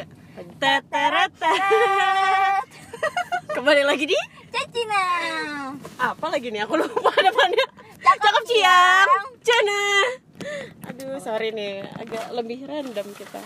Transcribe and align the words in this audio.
tiga. 0.00 0.06
Teteret 0.56 1.32
kembali 3.50 3.82
lagi 3.84 4.04
di 4.06 4.16
Cacina 4.48 5.04
apa 6.00 6.26
lagi 6.30 6.48
nih? 6.48 6.64
Aku 6.64 6.74
lupa 6.74 7.12
depannya. 7.26 7.66
Cakep 8.00 8.18
cakep 8.18 8.42
Ciang. 8.48 9.08
ciang 9.08 9.24
Cana 9.40 9.82
aduh 10.88 11.20
sorry 11.20 11.52
nih. 11.52 11.84
Agak 11.94 12.32
lebih 12.32 12.64
random 12.64 13.06
kita. 13.12 13.40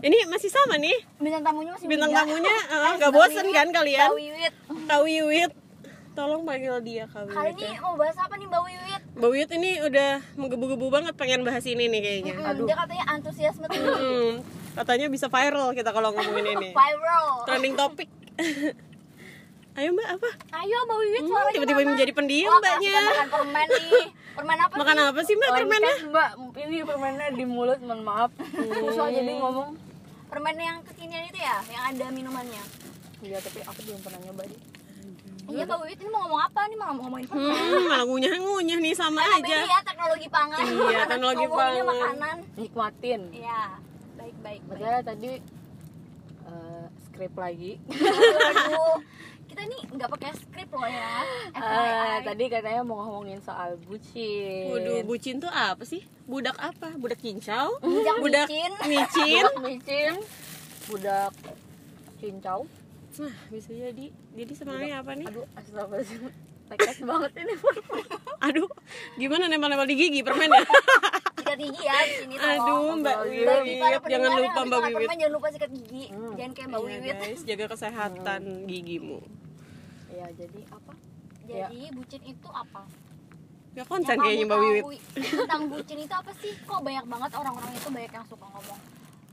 Ini 0.00 0.24
masih 0.32 0.48
sama 0.48 0.80
nih? 0.80 0.96
Bintang 1.20 1.44
tamunya 1.44 1.76
masih 1.76 1.84
bintang 1.84 2.08
muda. 2.08 2.20
tamunya 2.24 2.56
eh, 2.72 2.92
nggak 2.96 3.10
Mbak 3.10 3.20
bosen 3.20 3.46
kan 3.52 3.68
kalian? 3.68 4.08
Mbak 4.08 4.16
Wiwit. 4.16 4.54
Kak 4.88 5.00
Wiwit. 5.04 5.52
Tolong 6.10 6.42
panggil 6.42 6.74
dia 6.80 7.04
Kak 7.06 7.28
Wiwit 7.28 7.36
Kali 7.36 7.52
ini 7.54 7.64
ya. 7.68 7.78
mau 7.84 7.94
bahas 7.94 8.16
apa 8.16 8.34
nih 8.34 8.46
Mbak 8.48 8.62
Wiwit? 8.64 9.02
Mbak 9.14 9.28
Wiwit 9.28 9.50
ini 9.52 9.70
udah 9.82 10.10
menggebu-gebu 10.34 10.86
banget 10.88 11.14
pengen 11.14 11.44
bahas 11.44 11.64
ini 11.66 11.84
nih 11.86 12.00
kayaknya. 12.00 12.34
Hmm, 12.34 12.64
dia 12.64 12.76
katanya 12.78 13.04
antusiasme 13.10 13.66
tinggi 13.68 13.90
Hmm, 13.90 14.32
katanya 14.72 15.06
bisa 15.06 15.26
viral 15.26 15.72
kita 15.72 15.90
kalau 15.90 16.10
ngomongin 16.10 16.46
ini. 16.52 16.68
Viral. 16.70 17.26
Trending 17.44 17.74
topik 17.74 18.08
ayo 19.70 19.94
mbak 19.94 20.08
apa? 20.12 20.30
Ayo 20.60 20.76
Mbak 20.82 20.96
Wiwit 20.98 21.20
Hmm, 21.20 21.30
suaranya 21.30 21.54
tiba-tiba 21.54 21.80
menjadi 21.86 22.12
pendiam 22.12 22.50
Wah, 22.50 22.58
mbaknya. 22.58 22.90
kita 22.90 23.00
makan 23.06 23.28
permen 23.30 23.68
nih. 23.70 24.04
Permen 24.30 24.58
apa 24.58 24.74
makan 24.74 24.94
sih? 24.94 25.06
apa 25.06 25.20
sih 25.22 25.34
mbak 25.36 25.50
permennya? 25.50 25.94
Lengkap, 25.94 26.10
mbak 26.10 26.30
ini 26.58 26.76
permennya 26.82 27.26
di 27.30 27.44
mulut 27.44 27.78
mohon 27.80 28.00
maaf. 28.02 28.30
Susah 28.52 29.06
jadi 29.08 29.32
ngomong. 29.32 29.70
Permen 30.26 30.56
yang 30.56 30.78
kekinian 30.82 31.22
itu 31.24 31.38
ya? 31.38 31.56
Yang 31.64 31.82
ada 31.86 32.04
minumannya. 32.10 32.62
Iya 33.20 33.38
tapi 33.38 33.58
aku 33.62 33.80
belum 33.84 34.00
pernah 34.00 34.20
nyoba 34.20 34.42
deh. 34.44 34.60
Iya 35.50 35.62
Mbak 35.64 35.78
Wiwit 35.80 35.98
ini 35.98 36.08
mau 36.08 36.20
ngomong 36.22 36.42
apa? 36.42 36.60
Nih? 36.62 36.76
Mau 36.76 36.92
ngomongin 36.96 37.26
permen. 37.26 37.50
Hmm, 37.50 37.84
malah 37.86 38.04
ngunyah-ngunyah 38.04 38.78
nih 38.80 38.94
sama 38.94 39.20
Karena 39.22 39.38
aja. 39.38 39.56
ya 39.64 39.78
teknologi 39.82 40.28
pangan. 40.28 40.60
Iya, 40.60 41.02
teknologi 41.06 41.44
ngomongnya 41.44 41.82
pangan. 41.82 41.86
makanan. 41.88 42.36
Nikmatin. 42.54 43.20
Iya 43.32 43.60
Baik. 44.40 44.60
makanya 44.64 45.00
tadi 45.04 45.32
eh, 46.42 46.84
skrip 47.02 47.32
lagi 47.34 47.76
Aduh, 47.86 48.96
kita 49.46 49.62
nih 49.62 49.80
nggak 49.90 50.08
pakai 50.10 50.30
skrip 50.32 50.70
loh 50.70 50.86
ya. 50.86 51.12
Eh, 51.50 51.58
FYI. 51.58 52.24
tadi 52.24 52.44
katanya 52.48 52.80
mau 52.80 53.02
ngomongin 53.02 53.40
soal 53.40 53.76
bucin 53.82 54.70
Waduh, 54.70 55.04
bucin 55.04 55.36
tuh 55.36 55.48
apa 55.48 55.82
sih? 55.82 56.00
Budak 56.24 56.56
apa? 56.56 56.94
Budak 56.94 57.18
cincau? 57.18 57.76
Budak 57.78 58.16
Budak 58.18 58.46
micin. 58.48 58.70
micin? 58.86 59.44
budak 59.44 59.60
micin 59.60 60.14
budak 60.86 61.32
cincau 62.16 62.64
Nah, 63.12 63.34
bisa 63.50 63.70
jadi. 63.70 64.06
Jadi 64.32 64.52
sebenarnya 64.54 65.02
apa 65.02 65.12
nih? 65.12 65.26
aduh 65.26 65.42
astagfirullahaladzim 65.52 66.30
tekas 66.70 66.98
banget 67.02 67.32
ini 67.36 67.54
Aduh, 68.40 68.70
gimana 69.16 69.44
nempel-nempel 69.44 69.84
di 69.84 69.96
gigi 69.98 70.20
permennya? 70.22 70.62
sikat 71.50 71.58
gigi 71.60 71.82
ya 71.82 71.96
di 72.00 72.14
sini 72.16 72.34
tolong. 72.36 72.62
Aduh, 72.62 72.94
Mbak 72.96 73.16
Wiwit, 73.26 74.00
jangan 74.06 74.30
lupa 74.32 74.60
Mbak 74.62 74.80
Wiwit. 74.86 75.08
jangan 75.10 75.32
lupa 75.32 75.48
sikat 75.50 75.70
gigi. 75.72 76.04
Hmm. 76.08 76.32
Jangan 76.38 76.52
kayak 76.54 76.68
Mbak 76.70 76.80
Iya, 76.80 76.86
Wiwit. 76.88 77.16
guys, 77.18 77.40
jaga 77.42 77.64
kesehatan 77.68 78.42
gigimu. 78.64 79.18
ya 80.10 80.26
jadi 80.32 80.60
apa 80.68 80.92
Jadi 81.40 81.80
bucin 81.90 82.22
itu 82.24 82.48
apa? 82.50 82.82
Ya 83.70 83.82
konsen 83.84 84.16
kayaknya 84.16 84.44
Mbak 84.46 84.58
Wiwit. 84.60 84.82
tahu 84.82 84.90
Tentang 85.42 85.62
bucin 85.66 85.98
itu 85.98 86.14
apa 86.14 86.30
sih? 86.38 86.52
Kok 86.60 86.80
banyak 86.80 87.04
banget 87.04 87.30
orang-orang 87.32 87.72
itu 87.72 87.88
banyak 87.88 88.12
yang 88.12 88.26
suka 88.26 88.46
ngomong 88.46 88.80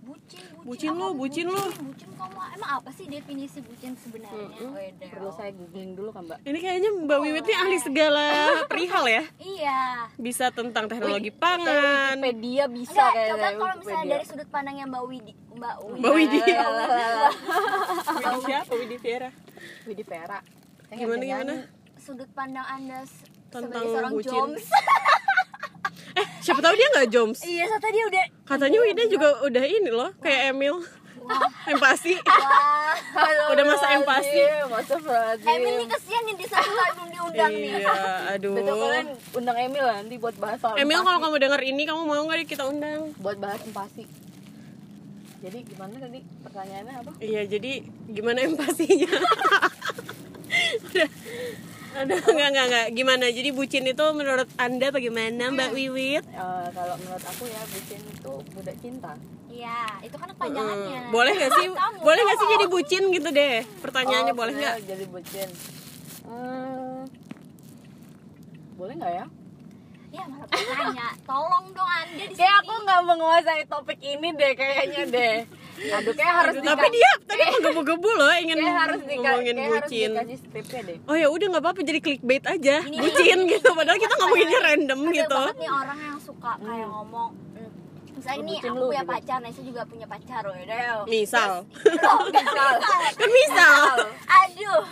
bucin, 0.07 0.43
Bucin 0.63 0.91
lu, 0.91 1.07
bucin 1.13 1.45
lu." 1.45 1.63
bucin 1.77 2.09
kamu 2.09 2.37
emang 2.49 2.71
apa 2.73 2.89
sih 2.89 3.05
definisi 3.05 3.59
bucin 3.59 3.91
sebenarnya? 3.93 4.47
Mm-mm. 4.49 4.71
Wedel. 4.71 5.09
perlu 5.09 5.29
saya 5.29 5.51
googling 5.51 5.91
dulu 5.93 6.09
kan 6.09 6.23
mbak 6.23 6.39
Ini 6.41 6.57
kayaknya 6.57 6.89
Mbak 6.97 7.19
Wiwit 7.19 7.43
ini 7.43 7.55
ahli 7.55 7.77
segala 7.77 8.25
perihal 8.65 9.03
ya. 9.05 9.23
Iya. 9.37 9.79
Bisa 10.15 10.45
tentang 10.49 10.87
teknologi 10.87 11.29
Kayak 11.29 11.43
pangan. 11.59 12.15
Wikipedia 12.17 12.63
bisa 12.67 12.91
Enggak, 12.93 13.11
kayak 13.13 13.27
coba 13.27 13.37
kalau 13.37 13.75
misalnya 13.75 13.75
Wikipedia. 13.77 14.13
dari 14.13 14.25
sudut 14.25 14.47
pandangnya 14.47 14.85
Mbak 14.87 15.03
Widi, 15.05 15.33
Mbak 15.53 15.75
Widi. 15.77 15.99
Mbak 15.99 16.13
Widi. 16.13 16.39
Mbak 16.39 18.33
Widi 18.33 18.43
siapa? 18.43 18.71
Widi 18.73 18.97
Vera. 18.97 19.29
Widi 19.83 20.03
nggak 20.87 20.97
Gimana 20.97 21.19
gimana? 21.21 21.53
sudut 21.97 22.29
pandang 22.31 22.63
Anda 22.65 22.99
Tentang 23.47 23.63
sebagai 23.67 23.89
seorang 23.89 24.11
bucin. 24.13 24.31
joms. 24.31 24.65
Eh, 26.17 26.25
siapa 26.41 26.59
tahu 26.59 26.73
dia 26.73 26.87
nggak 26.89 27.07
joms? 27.07 27.39
iya, 27.45 27.69
saya 27.69 27.77
tadi 27.77 27.99
udah 28.01 28.25
Katanya 28.41 28.79
Wida 28.81 29.03
juga 29.05 29.27
udah 29.43 29.63
ini 29.63 29.89
loh, 29.91 30.09
kayak 30.17 30.55
Emil. 30.55 30.81
empasi. 31.67 32.15
wah. 32.23 33.51
Udah 33.51 33.63
masa 33.67 33.87
empati. 33.93 34.39
Masa. 34.71 34.95
Emil 35.43 35.73
nih 35.83 35.87
kesian 35.91 36.23
nih 36.23 36.35
di 36.39 36.45
satu 36.47 36.71
kali 36.71 36.91
belum 36.95 37.09
diundang 37.11 37.53
nih. 37.53 37.71
iya, 37.83 37.95
aduh. 38.31 38.55
Betul 38.55 38.75
kalian 38.79 39.07
undang 39.35 39.57
Emil 39.59 39.83
lah 39.83 39.95
nanti 39.99 40.15
buat 40.15 40.35
bahas 40.39 40.57
soal 40.63 40.79
Emil 40.79 40.95
empati. 40.95 41.07
kalau 41.11 41.19
kamu 41.19 41.35
denger 41.43 41.61
ini 41.67 41.81
kamu 41.83 42.01
mau 42.07 42.23
nggak 42.23 42.47
kita 42.47 42.63
undang? 42.63 43.11
buat 43.19 43.37
bahas 43.37 43.59
empati. 43.59 44.07
Jadi 45.37 45.59
gimana 45.69 45.93
tadi 46.01 46.19
pertanyaannya 46.41 46.93
apa? 46.97 47.11
Iya, 47.21 47.41
jadi 47.45 47.71
gimana 48.09 48.39
empatinya? 48.41 49.11
Udah. 50.87 51.09
Aduh, 51.97 52.17
enggak, 52.31 52.47
enggak, 52.47 52.65
enggak. 52.67 52.85
Gimana? 52.93 53.25
Jadi 53.27 53.49
bucin 53.49 53.83
itu 53.83 54.05
menurut 54.11 54.47
Anda 54.55 54.87
bagaimana, 54.89 55.49
Mbak 55.49 55.69
Wiwit? 55.71 56.23
Eh, 56.23 56.67
kalau 56.71 56.95
menurut 56.97 57.23
aku 57.23 57.43
ya 57.45 57.61
bucin 57.65 58.01
itu 58.03 58.31
budak 58.53 58.75
cinta. 58.77 59.11
Iya, 59.47 59.81
itu 60.01 60.13
kan 60.13 60.29
kepanjangannya. 60.29 60.99
Hmm, 61.01 61.11
boleh 61.11 61.31
nggak 61.33 61.51
sih? 61.55 61.65
Kamu, 61.73 61.97
boleh 61.99 62.21
nggak 62.21 62.37
sih 62.37 62.45
kamu. 62.45 62.53
jadi 62.53 62.65
bucin 62.67 63.03
gitu 63.09 63.29
deh? 63.31 63.55
Pertanyaannya 63.81 64.33
Oh, 64.33 64.37
boleh 64.37 64.53
nggak? 64.53 64.75
Jadi 64.85 65.05
bucin. 65.07 65.49
Hmm, 66.21 67.01
boleh 68.75 68.93
nggak 68.95 69.13
ya? 69.15 69.25
Iya, 70.07 70.23
malah 70.25 70.47
tanya. 70.47 71.07
Tolong 71.23 71.65
dong 71.71 71.89
Anda 71.89 72.23
di 72.23 72.33
Kayak 72.33 72.53
sini. 72.53 72.59
aku 72.61 72.73
nggak 72.79 73.01
menguasai 73.03 73.63
topik 73.65 73.99
ini 73.99 74.29
deh 74.31 74.53
kayaknya 74.53 75.03
deh. 75.07 75.35
Aduh 75.77 76.13
kayak 76.13 76.33
harus 76.35 76.53
Aduh, 76.53 76.63
dika- 76.63 76.73
tapi 76.73 76.87
dia 76.89 77.11
tadi 77.23 77.43
menggebu-gebu 77.47 78.09
loh 78.11 78.31
ingin 78.35 78.57
kayak 78.57 78.77
harus 78.79 78.99
ngomongin 79.03 79.55
kayak 79.55 79.71
bucin. 79.77 80.11
deh. 80.11 80.97
Oh 81.05 81.13
ya 81.13 81.27
udah 81.27 81.45
nggak 81.47 81.63
apa-apa 81.63 81.81
jadi 81.81 81.99
clickbait 81.99 82.43
aja. 82.43 82.75
Gini, 82.81 82.97
bucin 83.03 83.37
gini. 83.39 83.51
gitu. 83.53 83.69
Padahal 83.71 83.97
kita 83.97 84.13
ngomonginnya 84.15 84.59
random 84.63 84.99
Ada 84.99 85.13
gitu. 85.13 85.37
banget 85.37 85.55
nih 85.57 85.71
orang 85.71 85.99
yang 85.99 86.17
suka 86.17 86.51
kayak 86.57 86.87
ngomong 86.87 87.29
hmm, 87.53 87.71
misalnya 88.11 88.37
Lu 88.37 88.47
bucin 88.49 88.65
aku 88.67 88.75
lu 88.75 88.85
punya 88.87 89.03
gitu. 89.03 89.13
pacar, 89.13 89.37
Nesa 89.39 89.61
juga 89.61 89.81
punya 89.85 90.05
pacar, 90.05 90.41
Wedel. 90.47 90.99
Misal. 91.07 91.51
Oh, 92.03 92.21
misal. 92.27 92.71
Kan 93.19 93.29
misal. 93.31 93.93
Aduh. 94.25 94.83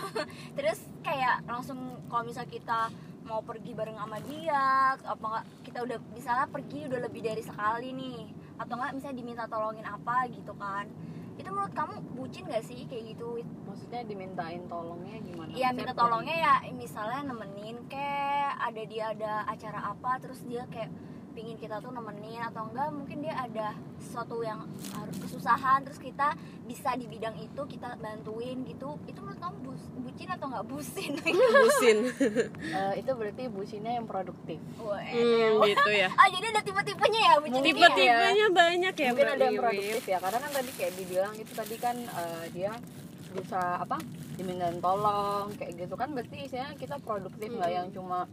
Terus 0.54 0.78
kayak 1.00 1.36
langsung 1.44 1.78
kalau 2.06 2.22
misal 2.22 2.46
kita 2.46 2.90
mau 3.22 3.42
pergi 3.42 3.74
bareng 3.74 3.98
sama 3.98 4.22
dia, 4.22 4.64
apa 4.96 5.42
kita 5.66 5.82
udah 5.82 5.98
misalnya 6.14 6.46
pergi 6.46 6.86
udah 6.86 7.00
lebih 7.02 7.20
dari 7.20 7.42
sekali 7.42 7.90
nih, 7.90 8.18
atau 8.56 8.74
enggak 8.76 8.92
misalnya 8.96 9.16
diminta 9.20 9.44
tolongin 9.48 9.86
apa 9.86 10.28
gitu 10.32 10.52
kan. 10.56 10.88
Itu 11.36 11.52
menurut 11.52 11.76
kamu 11.76 11.94
bucin 12.16 12.48
gak 12.48 12.64
sih 12.64 12.88
kayak 12.88 13.12
gitu? 13.12 13.44
Maksudnya 13.68 14.08
dimintain 14.08 14.64
tolongnya 14.66 15.20
gimana? 15.20 15.52
Iya 15.52 15.70
Maksudnya 15.70 15.76
minta 15.76 15.92
tolongnya 15.92 16.36
ya 16.36 16.54
misalnya 16.72 17.20
nemenin 17.28 17.76
kayak 17.92 18.52
ada 18.56 18.82
dia 18.88 19.04
ada 19.12 19.32
acara 19.44 19.80
apa 19.92 20.12
terus 20.18 20.40
dia 20.48 20.64
kayak 20.72 20.88
pingin 21.36 21.60
kita 21.60 21.76
tuh 21.78 21.92
nemenin 21.92 22.40
atau 22.40 22.64
enggak 22.64 22.88
mungkin 22.88 23.20
dia 23.20 23.36
ada 23.36 23.76
sesuatu 24.00 24.40
yang 24.40 24.64
harus 24.96 25.16
kesusahan 25.20 25.84
terus 25.84 26.00
kita 26.00 26.32
bisa 26.64 26.96
di 26.96 27.04
bidang 27.04 27.36
itu 27.36 27.60
kita 27.68 28.00
bantuin 28.00 28.64
gitu 28.64 28.96
itu 29.04 29.18
menurut 29.20 29.36
kamu 29.36 29.56
bus- 29.60 29.92
bucin 30.00 30.28
atau 30.32 30.48
enggak 30.48 30.64
bucin? 30.64 31.12
Bucin. 31.60 31.98
Eh, 32.72 32.92
itu 32.98 33.10
berarti 33.12 33.42
bucinnya 33.46 33.92
yang 33.94 34.08
produktif. 34.08 34.56
Hmm, 34.80 35.60
gitu 35.62 35.90
ya. 35.92 36.08
Ah 36.20 36.28
jadi 36.32 36.46
ada 36.50 36.62
tipe-tipenya 36.64 37.20
ya 37.20 37.34
bucin 37.36 37.60
ya? 37.60 37.66
Tipe-tipenya 37.68 38.46
banyak 38.48 38.94
ya, 38.96 39.08
Mungkin 39.12 39.28
ada 39.28 39.44
yang 39.44 39.58
produktif 39.60 40.04
ya, 40.08 40.18
karena 40.18 40.38
kan 40.40 40.50
tadi 40.50 40.70
kayak 40.72 40.92
dibilang 40.96 41.34
itu 41.36 41.52
tadi 41.52 41.76
kan 41.76 41.96
eh, 42.00 42.44
dia 42.56 42.72
bisa 43.36 43.60
apa 43.76 44.00
dimintain 44.34 44.80
tolong 44.80 45.52
kayak 45.60 45.76
gitu 45.76 45.92
kan 45.92 46.08
berarti 46.08 46.48
isinya 46.48 46.72
kita 46.74 46.96
produktif 47.04 47.52
nggak 47.52 47.68
yang 47.68 47.88
cuma 47.92 48.24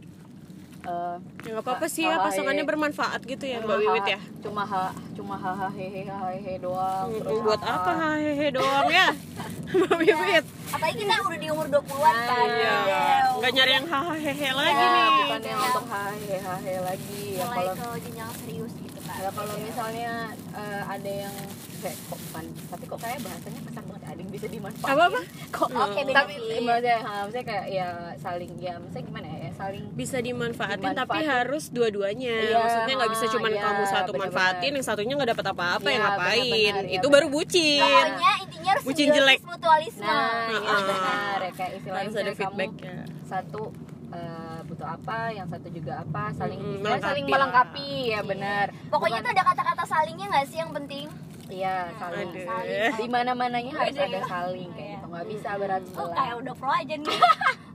eh, 0.84 1.16
Ya 1.42 1.50
nggak 1.50 1.64
apa-apa 1.64 1.86
sih 1.86 2.04
ya 2.04 2.20
pasangannya 2.20 2.62
bermanfaat 2.62 3.20
gitu 3.22 3.44
ya, 3.44 3.58
Mbak 3.58 3.76
Wiwit 3.78 4.06
ya. 4.06 4.18
cuma 4.40 4.62
ha, 4.62 4.84
cuma 5.12 5.34
hahaha 5.34 5.68
hehe 5.70 6.04
hehe 6.04 6.52
doang 6.58 7.08
Hmm, 7.10 7.42
buat 7.42 7.60
apa 7.60 7.90
hehehe 8.14 8.48
doang 8.50 8.88
ya? 8.88 9.08
Mbak 9.78 9.96
Wiwit. 9.98 10.44
Apalagi 10.74 10.96
kita 10.98 11.14
udah 11.20 11.38
di 11.38 11.48
umur 11.48 11.66
20-an 11.68 12.16
kan 12.20 12.44
Iya. 12.44 12.74
Wedel. 12.80 13.28
Nggak 13.34 13.52
nyari 13.52 13.72
yang 13.72 13.86
hahaha 13.86 14.14
hehe 14.16 14.48
lagi 14.52 14.74
ya, 14.74 14.88
nih. 14.88 15.08
bukan 15.20 15.40
yang 15.44 15.60
untuk 15.64 15.86
hahaha 15.86 16.12
hehe 16.58 16.76
lagi 16.80 17.22
ya 17.32 17.44
mulai 17.44 17.66
kalau 17.70 17.94
ke 17.94 18.00
jenjang 18.00 18.30
serius 18.36 18.72
gitu 18.76 18.98
kan 19.00 19.16
ya 19.16 19.30
kalau 19.30 19.54
misalnya 19.58 20.12
eh, 20.52 20.82
ada 20.86 21.10
yang 21.20 21.34
kayak 21.76 21.96
kok 22.02 22.18
bukan 22.18 22.44
tapi 22.64 22.84
kok 22.86 22.98
kayak 22.98 23.18
bahasanya 23.20 23.60
kasar 23.62 23.82
banget 23.84 24.02
ada 24.04 24.18
yang 24.18 24.32
bisa 24.32 24.46
dimanfaatin 24.48 24.88
Apa-apa? 24.90 25.20
kok 25.50 25.68
Oke, 25.70 26.00
beda 26.02 26.16
tapi 26.16 26.32
maksudnya, 26.58 26.96
ha, 26.98 27.10
maksudnya 27.20 27.44
kayak 27.44 27.66
ya 27.68 27.88
saling 28.16 28.52
ya 28.56 28.72
maksudnya 28.74 29.04
gimana 29.04 29.26
ya 29.28 29.50
saling 29.54 29.84
Bisa 29.94 30.18
dimanfaatin, 30.18 30.80
tapi 30.88 30.96
Dimanfaatin. 31.14 31.28
harus 31.30 31.64
dua-duanya. 31.68 32.34
Iya, 32.42 32.56
Maksudnya 32.58 32.94
nggak 32.96 33.12
bisa 33.12 33.24
cuma 33.28 33.46
iya, 33.46 33.60
kamu 33.60 33.82
satu 33.84 34.10
benar-benar. 34.10 34.22
manfaatin, 34.24 34.70
yang 34.72 34.82
satunya 34.84 35.12
nggak 35.14 35.30
dapat 35.30 35.46
apa-apa 35.48 35.86
ya 35.86 35.92
Iya, 35.92 36.00
ngapain? 36.00 36.42
benar-benar, 36.42 36.84
iya, 36.84 36.96
Itu 36.96 37.06
benar. 37.06 37.14
baru 37.14 37.26
bucin. 37.28 37.80
pokoknya 37.84 38.32
intinya 38.40 38.70
harus 38.72 38.82
Bucin 38.84 39.08
jelek. 39.10 39.38
mutualisme 39.44 40.02
nah 40.04 40.48
iya 40.48 40.63
Ah. 40.66 40.80
benar 40.82 41.38
ya 41.38 41.52
kayak 41.52 41.72
istilahnya 41.76 42.02
Harus 42.02 42.16
ada 42.16 42.32
feedbacknya. 42.34 42.96
satu 43.24 43.62
eh, 44.10 44.58
butuh 44.64 44.88
apa 44.88 45.16
yang 45.30 45.46
satu 45.46 45.68
juga 45.68 45.92
apa 45.98 46.22
saling 46.32 46.56
Mm-mm, 46.56 46.74
istilahnya 46.78 47.02
saling 47.02 47.24
melengkapi 47.24 47.34
melengkapi 47.82 47.90
ya 48.08 48.20
benar 48.22 48.66
Pokoknya 48.86 49.18
Bukan- 49.18 49.26
tuh 49.26 49.34
ada 49.34 49.44
kata-kata 49.46 49.84
salingnya 49.84 50.26
nggak 50.28 50.46
sih 50.46 50.58
yang 50.58 50.72
penting? 50.72 51.06
iya 51.46 51.92
saling 51.94 52.28
Aduh. 52.30 52.40
Saling. 52.42 52.92
di 52.96 53.06
mana 53.06 53.30
mananya 53.32 53.72
harus 53.74 53.92
Beda 53.92 54.08
ada 54.08 54.20
saling 54.24 54.70
kayak 54.70 54.86
Iya. 54.86 54.96
gitu 54.96 55.06
nggak 55.06 55.26
bisa 55.28 55.48
berat 55.54 55.82
Oh 55.82 55.88
sebelah 55.90 56.14
kayak 56.16 56.34
udah 56.36 56.54
pro 56.54 56.70
aja 56.70 56.94
nih 56.96 57.18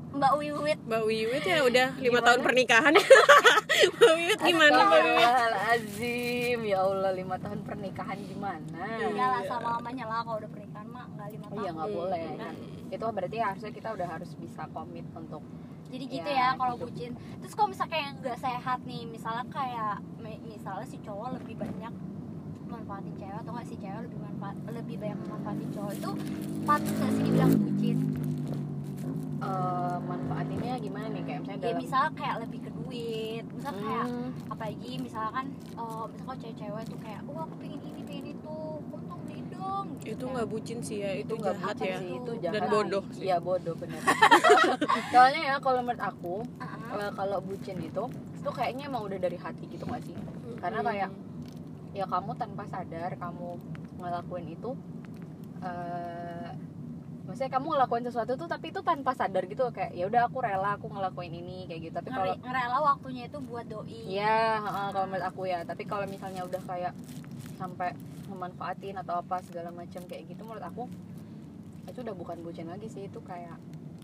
Mbak 0.09 0.33
Wiwit 0.35 0.79
Mbak 0.83 1.03
Wiwit 1.05 1.43
ya 1.45 1.57
udah 1.61 1.87
lima 1.93 2.01
Gimana? 2.09 2.25
tahun 2.25 2.39
pernikahan 2.41 2.93
Mbak 3.95 4.13
Wiwit 4.15 4.39
gimana 4.41 4.77
Mbak 4.81 5.01
Wiwit 5.05 5.29
Azim 5.69 6.59
ya 6.65 6.79
Allah 6.81 7.11
lima 7.13 7.35
tahun 7.37 7.59
pernikahan 7.61 8.17
gimana 8.19 8.83
Iya 9.05 9.25
lah 9.29 9.41
sama 9.45 9.67
lamanya 9.75 10.05
lah 10.07 10.19
kalau 10.23 10.37
udah 10.39 10.49
pernikahan 10.49 10.87
mah 10.87 11.05
nggak 11.07 11.27
lima 11.29 11.45
oh 11.45 11.49
tahun 11.51 11.61
iya 11.61 11.69
nggak 11.71 11.87
Hmm. 11.87 11.97
boleh 11.99 12.23
kan 12.35 12.55
itu 12.89 13.05
berarti 13.07 13.37
harusnya 13.37 13.69
kita 13.69 13.89
udah 13.91 14.07
harus 14.09 14.31
bisa 14.35 14.65
komit 14.69 15.05
untuk 15.11 15.41
jadi 15.87 16.05
gitu 16.05 16.29
Ya, 16.29 16.37
ya, 16.43 16.49
kalau 16.53 16.77
bucin. 16.77 17.11
Terus 17.39 17.53
kalau 17.53 17.67
misalnya 17.67 17.91
kayak 17.91 18.07
nggak 18.19 18.37
sehat 18.39 18.79
nih 18.83 19.03
misalnya 19.05 19.45
kayak 19.47 19.95
mi- 20.17 20.41
misalnya 20.47 20.85
si 20.85 20.97
cowok 20.99 21.29
lebih 21.35 21.55
banyak 21.55 21.93
manfaatin 22.65 23.13
cewek 23.15 23.37
atau 23.39 23.51
nggak 23.51 23.65
si 23.65 23.75
cewek 23.75 24.01
lebih 24.03 24.19
manfaat 24.19 24.55
lebih 24.67 24.95
banyak 24.97 25.19
manfaatin 25.23 25.69
cowok 25.71 25.93
itu 25.95 26.09
patut 26.63 26.93
nggak 26.95 27.11
sih 27.11 27.23
dibilang 27.23 27.51
bucin? 27.55 27.97
Eh, 29.39 29.97
manfaatinnya 30.03 30.73
gimana 30.77 31.07
nih? 31.09 31.23
Kayak 31.23 31.39
misalnya 31.41 31.57
ya 31.57 31.65
dalam 31.65 31.81
misalnya 31.81 32.11
kayak 32.13 32.35
lebih 32.43 32.59
ke 32.59 32.69
duit 32.71 33.43
misalnya 33.49 33.79
kayak 33.79 34.05
Hmm, 34.05 34.29
apalagi 34.47 34.91
misalkan 34.99 35.45
eh 35.49 36.03
misalnya 36.05 36.23
kalau 36.23 36.37
cewek-cewek 36.37 36.83
tuh 36.85 36.99
kayak 36.99 37.21
wah 37.25 37.43
aku 37.43 37.55
pengen 37.57 37.79
ini 37.81 38.01
pengen 38.03 38.25
itu 38.29 38.55
beli 38.83 39.05
dong 39.59 39.85
gitu 39.99 40.15
itu 40.15 40.25
nggak 40.25 40.47
bucin 40.47 40.79
sih 40.79 40.97
ya 41.03 41.11
itu, 41.13 41.33
nggak 41.35 41.55
jahat 41.59 41.75
ya. 41.83 41.97
sih, 41.99 42.09
itu 42.15 42.31
Dan 42.39 42.53
jahat. 42.55 42.69
bodoh 42.71 43.03
sih. 43.11 43.23
iya 43.27 43.37
bodoh 43.37 43.75
bener. 43.75 43.99
Soalnya 45.13 45.41
ya 45.43 45.55
kalau 45.59 45.79
menurut 45.83 45.99
aku 46.01 46.35
eh, 46.95 47.11
kalau 47.13 47.37
bucin 47.43 47.77
itu 47.79 48.03
itu 48.39 48.49
kayaknya 48.49 48.87
emang 48.87 49.03
udah 49.05 49.19
dari 49.19 49.35
hati 49.35 49.67
gitu 49.67 49.83
gak 49.83 49.99
sih? 50.07 50.15
Karena 50.57 50.79
kayak 50.79 51.09
ya 51.91 52.05
kamu 52.07 52.31
tanpa 52.39 52.63
sadar 52.71 53.11
kamu 53.19 53.49
ngelakuin 53.99 54.47
itu 54.47 54.71
eh 55.59 56.18
maksudnya 57.29 57.53
kamu 57.53 57.77
ngelakuin 57.77 58.03
sesuatu 58.09 58.33
tuh 58.33 58.49
tapi 58.49 58.73
itu 58.73 58.81
tanpa 58.81 59.13
sadar 59.13 59.45
gitu 59.45 59.69
kayak 59.69 59.93
ya 59.93 60.09
udah 60.09 60.25
aku 60.25 60.41
rela 60.41 60.73
aku 60.81 60.89
ngelakuin 60.89 61.29
ini 61.29 61.69
kayak 61.69 61.81
gitu. 61.85 61.93
Tapi 62.01 62.09
kalau 62.09 62.33
ngerela 62.41 62.77
waktunya 62.81 63.29
itu 63.29 63.37
buat 63.45 63.65
doi. 63.69 64.01
Iya, 64.09 64.57
heeh, 64.65 64.87
kalau 64.89 65.05
menurut 65.05 65.25
aku 65.29 65.41
ya. 65.45 65.61
Tapi 65.61 65.85
kalau 65.85 66.09
misalnya 66.09 66.41
udah 66.41 66.61
kayak 66.65 66.93
sampai 67.61 67.93
memanfaatin 68.25 68.97
atau 68.97 69.21
apa 69.21 69.45
segala 69.45 69.69
macam 69.69 70.01
kayak 70.09 70.25
gitu 70.25 70.41
menurut 70.41 70.65
aku 70.65 70.89
itu 71.85 71.99
udah 72.01 72.15
bukan 72.17 72.37
bucin 72.45 72.69
lagi 72.69 72.85
sih 72.89 73.09
itu 73.09 73.17
kayak 73.25 73.57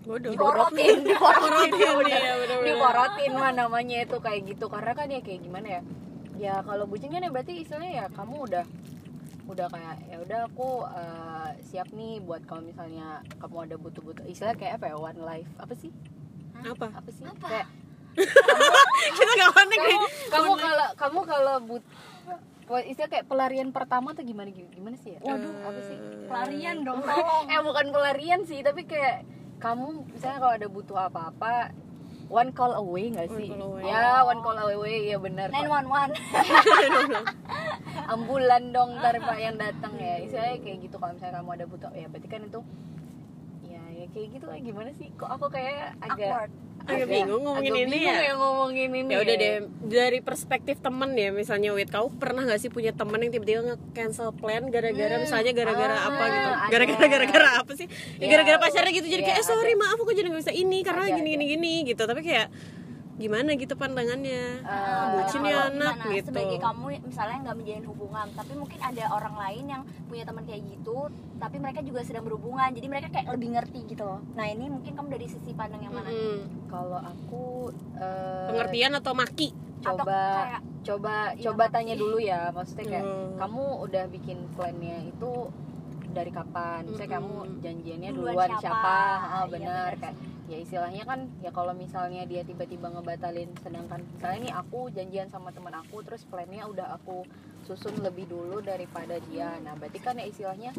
bodoh 0.06 0.33
diporotin 0.33 1.01
diporotin 1.10 1.69
Diporotin, 1.69 2.13
iya, 2.13 2.33
diporotin 2.62 3.31
mah 3.33 3.54
namanya 3.57 4.06
itu 4.06 4.18
kayak 4.22 4.45
gitu. 4.54 4.69
Karena 4.69 4.94
kan 4.94 5.10
ya 5.10 5.22
kayak 5.25 5.42
gimana 5.42 5.68
ya 5.68 5.81
ya 6.36 6.56
kalau 6.62 6.86
bucin 6.86 7.10
kan 7.10 7.25
ya 7.25 7.31
berarti 7.33 7.63
istilahnya 7.63 7.92
ya 8.04 8.06
kamu 8.13 8.36
udah 8.45 8.66
udah 9.45 9.68
kayak 9.69 9.95
ya 10.10 10.18
udah 10.19 10.39
aku 10.51 10.69
eh, 10.83 11.35
siap 11.62 11.88
nih 11.90 12.19
buat 12.19 12.44
kalau 12.44 12.62
misalnya 12.62 13.19
kamu 13.38 13.56
ada 13.63 13.75
butuh-butuh 13.75 14.25
istilah 14.25 14.54
kayak 14.54 14.78
apa 14.78 14.86
ya 14.88 14.96
one 14.96 15.19
life 15.19 15.52
apa 15.56 15.74
sih 15.74 15.92
apa 16.57 16.86
apa 16.90 17.10
sih 17.10 17.24
Apa? 17.24 17.46
kayak 17.46 17.68
kita 19.18 19.31
nggak 19.34 19.54
panik 19.54 19.80
nih 19.81 20.00
kamu 20.28 20.52
kalau 20.56 20.88
kamu 20.96 21.19
kalau 21.24 21.56
but 21.62 21.84
Wah, 22.66 22.81
istilah 22.81 23.06
kayak 23.07 23.30
pelarian 23.30 23.69
pertama 23.69 24.10
tuh 24.12 24.25
gimana 24.25 24.50
gimana 24.50 24.98
sih 24.98 25.13
ya? 25.13 25.22
Waduh, 25.22 25.54
apa 25.62 25.81
sih? 25.86 25.98
pelarian 26.25 26.81
dong 26.81 26.98
tolong 26.98 27.46
Eh 27.54 27.62
bukan 27.62 27.86
pelarian 27.94 28.42
sih, 28.42 28.66
tapi 28.66 28.90
kayak 28.90 29.22
kamu 29.62 30.01
misalnya 30.10 30.40
kalau 30.42 30.54
ada 30.58 30.66
butuh 30.66 30.98
apa-apa 30.98 31.69
one 32.25 32.50
call 32.50 32.74
away 32.74 33.13
nggak 33.13 33.30
One 33.30 33.38
sih? 33.38 33.50
call 33.54 33.69
away. 33.69 33.86
Ya, 33.86 34.25
one 34.25 34.42
call 34.42 34.58
away 34.58 34.98
ya 35.06 35.22
benar. 35.22 35.54
nine 35.54 35.69
one 35.69 35.86
one 35.86 36.10
Ambulan 38.06 38.64
dong 38.70 38.98
ntar 38.98 39.16
Pak 39.18 39.38
yang 39.38 39.56
datang 39.56 39.94
ya. 39.96 40.20
Istilahnya 40.20 40.58
kayak 40.60 40.78
gitu 40.82 40.96
kalau 40.96 41.14
misalnya 41.14 41.36
kamu 41.38 41.50
ada 41.54 41.66
butuh 41.66 41.92
ya 41.92 42.06
berarti 42.06 42.28
kan 42.28 42.42
itu 42.44 42.60
ya 43.64 43.82
ya 43.94 44.06
kayak 44.08 44.28
gitu 44.32 44.46
lah 44.46 44.58
gimana 44.58 44.90
sih? 44.92 45.08
Kok 45.12 45.30
aku 45.32 45.46
kayak 45.50 45.96
agak 46.00 46.12
awkward 46.28 46.52
Agak 46.86 47.10
bingung 47.10 47.42
ngomongin 47.42 47.72
agak 47.72 47.82
ini 47.82 47.98
bingung 47.98 48.14
ya. 48.22 48.34
ngomongin 48.38 48.90
ini. 48.94 49.10
ya 49.10 49.18
udah 49.18 49.36
deh 49.36 49.56
dari 49.90 50.20
perspektif 50.20 50.78
temen 50.78 51.10
ya 51.14 51.34
misalnya 51.34 51.74
wait 51.74 51.90
kau 51.90 52.14
pernah 52.14 52.46
nggak 52.46 52.62
sih 52.62 52.70
punya 52.70 52.94
temen 52.94 53.18
yang 53.18 53.34
tiba-tiba 53.34 53.62
nge-cancel 53.66 54.30
plan 54.32 54.70
gara-gara 54.70 54.94
Hmm. 55.12 55.24
misalnya 55.24 55.50
gara-gara 55.52 55.96
Ah, 55.96 56.06
apa 56.06 56.24
gitu 56.28 56.50
gara-gara 56.70 57.06
gara-gara 57.10 57.50
apa 57.58 57.72
sih 57.74 57.90
ya, 57.90 57.98
Ya, 58.20 58.28
gara-gara 58.30 58.58
pacarnya 58.60 58.94
gitu 58.94 59.08
jadi 59.08 59.18
ya, 59.18 59.28
kayak 59.28 59.40
eh 59.40 59.48
sorry 59.48 59.74
ada. 59.74 59.82
maaf 59.82 59.98
aku 59.98 60.14
jadi 60.14 60.30
nggak 60.30 60.42
bisa 60.42 60.54
ini 60.54 60.80
karena 60.80 61.04
Ada, 61.04 61.16
gini 61.16 61.26
ada. 61.26 61.34
gini 61.34 61.46
gini 61.50 61.74
gitu 61.88 62.04
tapi 62.04 62.22
kayak 62.22 62.48
gimana 63.16 63.56
gitu 63.56 63.74
pandangannya? 63.74 64.60
Eh, 64.60 65.06
bucin 65.14 65.42
ya 65.42 65.70
anak 65.70 65.94
gimana, 65.96 66.14
gitu. 66.14 66.28
Sebagai 66.30 66.58
kamu 66.60 66.86
misalnya 67.02 67.38
nggak 67.42 67.56
menjalin 67.56 67.86
hubungan 67.86 68.28
tapi 68.32 68.52
mungkin 68.54 68.80
ada 68.82 69.04
orang 69.10 69.36
lain 69.36 69.64
yang 69.66 69.82
punya 70.06 70.24
teman 70.24 70.44
kayak 70.44 70.64
gitu 70.66 70.98
tapi 71.36 71.56
mereka 71.58 71.80
juga 71.80 72.00
sedang 72.02 72.24
berhubungan 72.24 72.72
jadi 72.72 72.88
mereka 72.88 73.08
kayak 73.10 73.28
lebih 73.32 73.50
ngerti 73.56 73.80
gitu 73.88 74.04
loh. 74.04 74.20
Nah 74.34 74.46
ini 74.46 74.68
mungkin 74.68 74.92
kamu 74.92 75.08
dari 75.10 75.28
sisi 75.28 75.52
pandang 75.52 75.80
yang 75.80 75.94
mana? 75.94 76.08
Mm-mm. 76.08 76.40
Kalau 76.68 77.00
aku 77.00 77.44
eh, 77.96 78.48
pengertian 78.50 78.94
atau 78.94 79.12
maki? 79.14 79.50
Atau 79.80 79.96
coba 79.96 80.20
kayak 80.36 80.62
coba 80.86 81.14
Iya, 81.34 81.44
coba 81.46 81.64
tanya 81.72 81.96
dulu 81.96 82.18
ya 82.18 82.52
maksudnya 82.52 82.86
kayak 82.86 83.06
Hmm. 83.06 83.36
kamu 83.38 83.64
udah 83.82 84.04
bikin 84.08 84.38
plannya 84.54 84.98
itu 85.06 85.32
dari 86.10 86.32
kapan? 86.32 86.84
Misalnya 86.86 87.12
kamu 87.16 87.36
Mm-mm. 87.38 87.60
janjiannya 87.60 88.10
Duluan 88.12 88.34
duluan, 88.34 88.50
siapa? 88.56 88.62
siapa, 88.62 88.96
Ah, 88.96 89.44
Iya, 89.44 89.52
benar 89.52 89.68
benar 89.68 89.94
kayak 89.98 90.16
ya 90.46 90.58
istilahnya 90.58 91.04
kan 91.04 91.26
ya 91.40 91.50
kalau 91.50 91.74
misalnya 91.74 92.22
dia 92.24 92.42
tiba-tiba 92.42 92.88
ngebatalin 92.88 93.50
sedangkan 93.58 94.06
misalnya 94.08 94.40
nih 94.42 94.54
aku 94.56 94.80
janjian 94.90 95.28
sama 95.28 95.50
teman 95.50 95.74
aku 95.74 96.02
terus 96.02 96.22
plannya 96.24 96.64
udah 96.64 96.94
aku 96.94 97.26
susun 97.62 97.98
lebih 97.98 98.26
dulu 98.26 98.62
daripada 98.62 99.18
dia 99.24 99.58
nah 99.60 99.74
berarti 99.74 99.98
kan 99.98 100.16
ya 100.16 100.24
istilahnya 100.24 100.70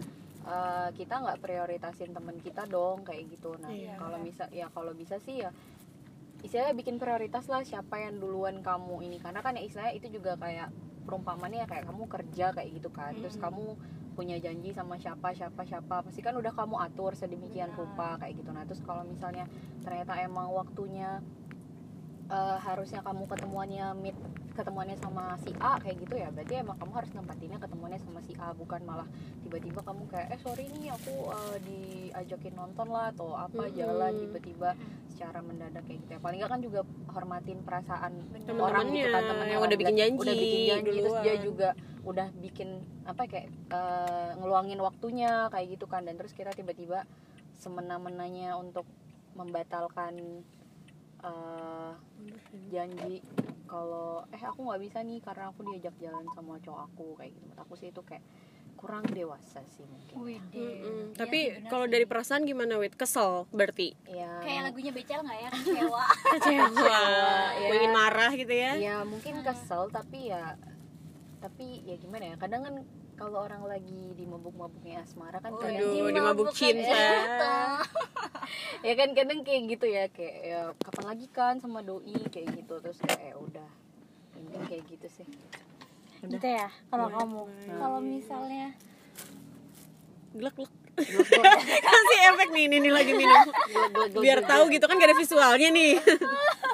eh, 0.44 0.88
kita 0.92 1.18
nggak 1.18 1.38
prioritasin 1.40 2.10
teman 2.10 2.38
kita 2.38 2.62
dong 2.64 3.02
kayak 3.02 3.26
gitu 3.28 3.58
nah 3.58 3.66
Iya. 3.68 3.98
kalau 3.98 4.18
bisa 4.20 4.44
ya 4.50 4.66
kalau 4.70 4.92
bisa 4.92 5.18
sih 5.18 5.42
ya 5.42 5.50
istilahnya 6.38 6.74
bikin 6.74 6.96
prioritas 6.96 7.46
lah 7.46 7.60
siapa 7.60 7.98
yang 7.98 8.22
duluan 8.22 8.62
kamu 8.62 9.02
ini 9.02 9.18
karena 9.18 9.40
kan 9.40 9.58
ya 9.58 9.66
istilahnya 9.66 9.94
itu 9.94 10.08
juga 10.12 10.38
kayak 10.38 10.70
perumpamannya 11.02 11.62
ya 11.62 11.68
kayak 11.68 11.86
kamu 11.86 12.06
kerja 12.06 12.46
kayak 12.52 12.70
gitu 12.72 12.90
kan 12.90 13.18
terus 13.18 13.34
Mm. 13.34 13.42
kamu 13.42 13.66
punya 14.16 14.40
janji 14.40 14.72
sama 14.72 14.96
siapa 14.96 15.36
siapa 15.36 15.62
siapa 15.68 16.00
pasti 16.00 16.24
kan 16.24 16.32
udah 16.40 16.56
kamu 16.56 16.80
atur 16.80 17.12
sedemikian 17.12 17.68
Benar. 17.76 17.80
rupa 17.84 18.08
kayak 18.16 18.40
gitu 18.40 18.50
nah 18.50 18.64
terus 18.64 18.80
kalau 18.80 19.04
misalnya 19.04 19.44
ternyata 19.84 20.16
emang 20.24 20.48
waktunya 20.56 21.20
eh, 22.32 22.56
harusnya 22.64 23.04
kamu 23.04 23.28
ketemuannya 23.28 23.86
meet 24.00 24.16
ketemuannya 24.56 24.96
sama 24.96 25.36
si 25.44 25.52
A 25.60 25.76
kayak 25.76 26.00
gitu 26.00 26.16
ya 26.16 26.32
berarti 26.32 26.64
emang 26.64 26.80
kamu 26.80 26.92
harus 26.96 27.12
nempatinnya 27.12 27.60
ketemuannya 27.60 28.00
sama 28.00 28.24
si 28.24 28.32
A 28.40 28.56
bukan 28.56 28.80
malah 28.88 29.04
tiba-tiba 29.44 29.84
kamu 29.84 30.08
kayak 30.08 30.32
eh 30.32 30.40
sorry 30.40 30.64
nih 30.72 30.96
aku 30.96 31.28
eh, 31.28 31.56
diajakin 31.60 32.56
nonton 32.56 32.88
lah 32.88 33.12
atau 33.12 33.36
apa 33.36 33.68
Mm-mm. 33.68 33.76
jalan 33.76 34.12
tiba-tiba 34.16 34.72
secara 35.12 35.44
mendadak 35.44 35.84
kayak 35.84 36.00
gitu 36.08 36.10
ya 36.16 36.20
paling 36.24 36.38
nggak 36.40 36.50
kan 36.56 36.60
juga 36.64 36.80
hormatin 37.12 37.58
perasaan 37.60 38.12
Bener. 38.32 38.56
orang 38.56 38.84
gitu 38.88 39.08
kan 39.12 39.22
temennya 39.28 39.52
yang 39.52 39.64
udah 39.68 39.78
bikin 39.78 39.96
janji 40.00 40.16
udah 40.24 40.34
bikin 40.34 40.60
janji 40.64 40.90
terus 41.04 41.18
dia 41.20 41.34
juga 41.44 41.68
udah 42.06 42.30
bikin 42.38 42.80
apa 43.02 43.26
kayak 43.26 43.50
eh, 43.50 44.30
ngeluangin 44.38 44.78
waktunya 44.78 45.50
kayak 45.50 45.76
gitu 45.76 45.90
kan. 45.90 46.06
Dan 46.06 46.14
terus 46.14 46.32
kita 46.32 46.54
tiba-tiba 46.54 47.02
semena-menanya 47.58 48.54
untuk 48.56 48.86
membatalkan 49.34 50.46
eh, 51.20 51.92
janji 52.70 53.20
kalau 53.66 54.22
eh 54.30 54.42
aku 54.46 54.62
nggak 54.62 54.80
bisa 54.86 54.98
nih 55.02 55.18
karena 55.18 55.50
aku 55.50 55.66
diajak 55.66 55.94
jalan 55.98 56.24
sama 56.32 56.62
cowok 56.62 56.80
aku 56.94 57.06
kayak 57.18 57.34
gitu. 57.34 57.44
Menurut 57.50 57.60
aku 57.66 57.74
sih 57.74 57.90
itu 57.90 58.02
kayak 58.06 58.22
kurang 58.76 59.02
dewasa 59.10 59.64
sih 59.66 59.82
mungkin. 59.88 60.14
Widih. 60.20 60.72
Mm-mm. 60.84 61.02
Iya 61.10 61.18
tapi 61.18 61.40
kalau 61.66 61.88
dari 61.88 62.04
perasaan 62.06 62.46
gimana 62.46 62.78
wait 62.78 62.94
kesel 62.94 63.48
berarti? 63.50 63.96
Ya 64.06 64.30
kayak 64.44 64.70
lagunya 64.70 64.92
becel 64.94 65.20
nggak 65.24 65.38
ya? 65.42 65.50
Kecewa. 65.56 66.04
Kecewa. 66.38 67.02
Ya. 67.56 67.68
ingin 67.72 67.92
marah 67.92 68.30
gitu 68.36 68.54
ya? 68.54 68.72
Ya 68.78 68.96
mungkin 69.02 69.42
kesel 69.42 69.88
tapi 69.90 70.30
ya 70.30 70.54
tapi 71.46 71.78
ya 71.86 71.94
gimana 71.94 72.34
ya 72.34 72.36
kadang 72.42 72.66
kan 72.66 72.74
kalau 73.14 73.46
orang 73.46 73.62
lagi 73.70 74.18
di 74.18 74.26
mabuk-mabuknya 74.26 75.06
asmara 75.06 75.38
kan 75.38 75.54
kayak 75.54 75.78
Waduh, 75.78 76.10
di 76.10 76.20
mabuk 76.20 76.50
cinta. 76.50 77.06
ya 78.86 78.92
kan 78.98 79.14
kadang 79.14 79.46
kayak 79.46 79.62
gitu 79.70 79.86
ya 79.86 80.10
kayak 80.10 80.36
ya 80.42 80.60
kapan 80.82 81.04
lagi 81.14 81.26
kan 81.30 81.54
sama 81.62 81.86
doi 81.86 82.18
kayak 82.34 82.50
gitu. 82.58 82.82
Terus 82.82 82.98
kayak 82.98 83.22
ya 83.30 83.34
udah 83.38 83.70
mungkin 84.34 84.60
kayak 84.66 84.82
gitu 84.90 85.06
sih. 85.22 85.26
Gitu 86.26 86.46
ya 86.50 86.66
kalau 86.90 87.14
kamu 87.14 87.40
kalau 87.78 87.98
misalnya 88.02 88.74
glek 90.34 90.58
glek 90.58 90.72
kasih 91.86 92.20
efek 92.34 92.48
nih 92.52 92.64
ini 92.68 92.76
nih 92.84 92.92
lagi 92.92 93.12
minum. 93.14 93.46
Biar 94.18 94.42
tahu 94.42 94.66
gitu 94.74 94.82
kan 94.90 94.98
gak 94.98 95.14
ada 95.14 95.16
visualnya 95.16 95.70
nih 95.70 95.94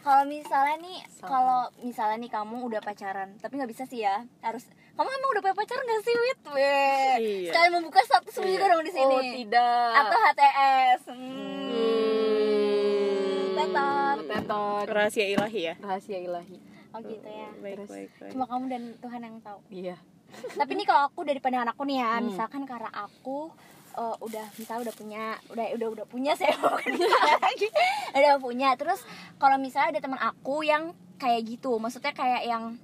kalau 0.00 0.22
misalnya 0.24 0.76
nih 0.78 0.98
kalau 1.20 1.60
misalnya 1.80 2.16
nih 2.18 2.30
kamu 2.30 2.56
udah 2.64 2.80
pacaran 2.80 3.36
tapi 3.38 3.56
nggak 3.56 3.68
bisa 3.68 3.84
sih 3.84 4.00
ya 4.00 4.22
harus 4.40 4.64
kamu 4.94 5.08
emang 5.08 5.30
udah 5.30 5.42
punya 5.42 5.56
pacar 5.56 5.74
nggak 5.76 6.00
sih 6.00 6.14
wit? 6.14 6.38
Weh. 6.46 7.14
Iya. 7.18 7.50
sekalian 7.50 7.72
membuka 7.74 8.00
status 8.00 8.34
juga 8.36 8.64
dong 8.68 8.82
di 8.82 8.92
sini. 8.92 9.10
Oh 9.12 9.22
tidak. 9.26 9.90
Atau 9.92 10.18
HTS 10.20 11.00
hmm. 11.10 12.14
Hmm. 12.14 13.54
tetot 13.56 14.18
tetot 14.24 14.86
rahasia 14.86 15.26
ilahi 15.28 15.60
ya. 15.64 15.74
Rahasia 15.78 16.18
ilahi. 16.20 16.58
Oh 16.94 17.00
gitu 17.02 17.26
ya. 17.26 17.48
Baik 17.58 17.74
Terus- 17.76 17.90
baik 17.90 18.10
baik. 18.16 18.30
Cuma 18.30 18.44
kamu 18.46 18.64
dan 18.68 18.82
Tuhan 18.98 19.20
yang 19.20 19.36
tahu. 19.40 19.58
Iya. 19.68 19.96
Tapi 20.34 20.72
nih 20.74 20.86
kalau 20.86 21.02
aku 21.08 21.20
dari 21.22 21.38
pandangan 21.38 21.70
aku 21.70 21.82
nih 21.84 21.98
ya 21.98 22.10
Hmm. 22.14 22.24
misalkan 22.26 22.62
karena 22.62 22.90
aku 22.92 23.50
eh, 23.94 24.16
udah 24.20 24.46
misalnya 24.54 24.82
udah 24.84 24.94
punya 24.94 25.22
udah 25.48 25.66
udah 25.74 25.88
udah 25.94 26.06
punya 26.06 26.32
saya 26.38 26.54
bukan 26.54 26.94
lagi 27.40 27.68
udah 28.12 28.38
punya 28.38 28.68
terus 28.74 29.00
kalau 29.36 29.56
misalnya 29.56 29.94
ada 29.94 30.02
teman 30.02 30.18
aku 30.18 30.62
yang 30.62 30.90
kayak 31.16 31.46
gitu 31.46 31.78
maksudnya 31.78 32.10
kayak 32.10 32.42
yang 32.44 32.76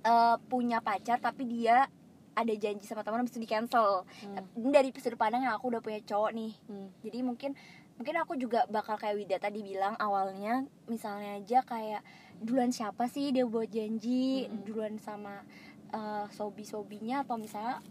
eh, 0.00 0.36
punya 0.46 0.78
pacar 0.78 1.18
tapi 1.18 1.44
dia 1.44 1.86
ada 2.32 2.54
janji 2.54 2.86
sama 2.86 3.02
teman 3.02 3.18
habis 3.18 3.34
itu 3.34 3.42
di 3.42 3.50
cancel 3.50 4.06
Hmm. 4.22 4.70
dari 4.70 4.94
sudut 4.94 5.18
pandang 5.18 5.42
yang 5.42 5.52
aku 5.52 5.68
udah 5.68 5.82
punya 5.82 5.98
cowok 6.00 6.30
nih 6.32 6.52
Hmm. 6.64 6.88
jadi 7.02 7.18
mungkin 7.20 7.58
mungkin 7.98 8.14
aku 8.14 8.38
juga 8.38 8.62
bakal 8.70 8.94
kayak 8.94 9.18
Wida 9.18 9.36
tadi 9.36 9.58
bilang 9.58 9.98
awalnya 9.98 10.62
misalnya 10.86 11.34
aja 11.34 11.66
kayak 11.66 12.06
duluan 12.38 12.70
siapa 12.70 13.10
sih 13.10 13.34
dia 13.34 13.42
buat 13.42 13.66
janji 13.66 14.46
Mm-mm. 14.46 14.62
duluan 14.62 14.94
sama 15.02 15.42
eh, 15.90 16.26
sobi-sobinya 16.30 17.26
atau 17.26 17.34
misalnya 17.34 17.82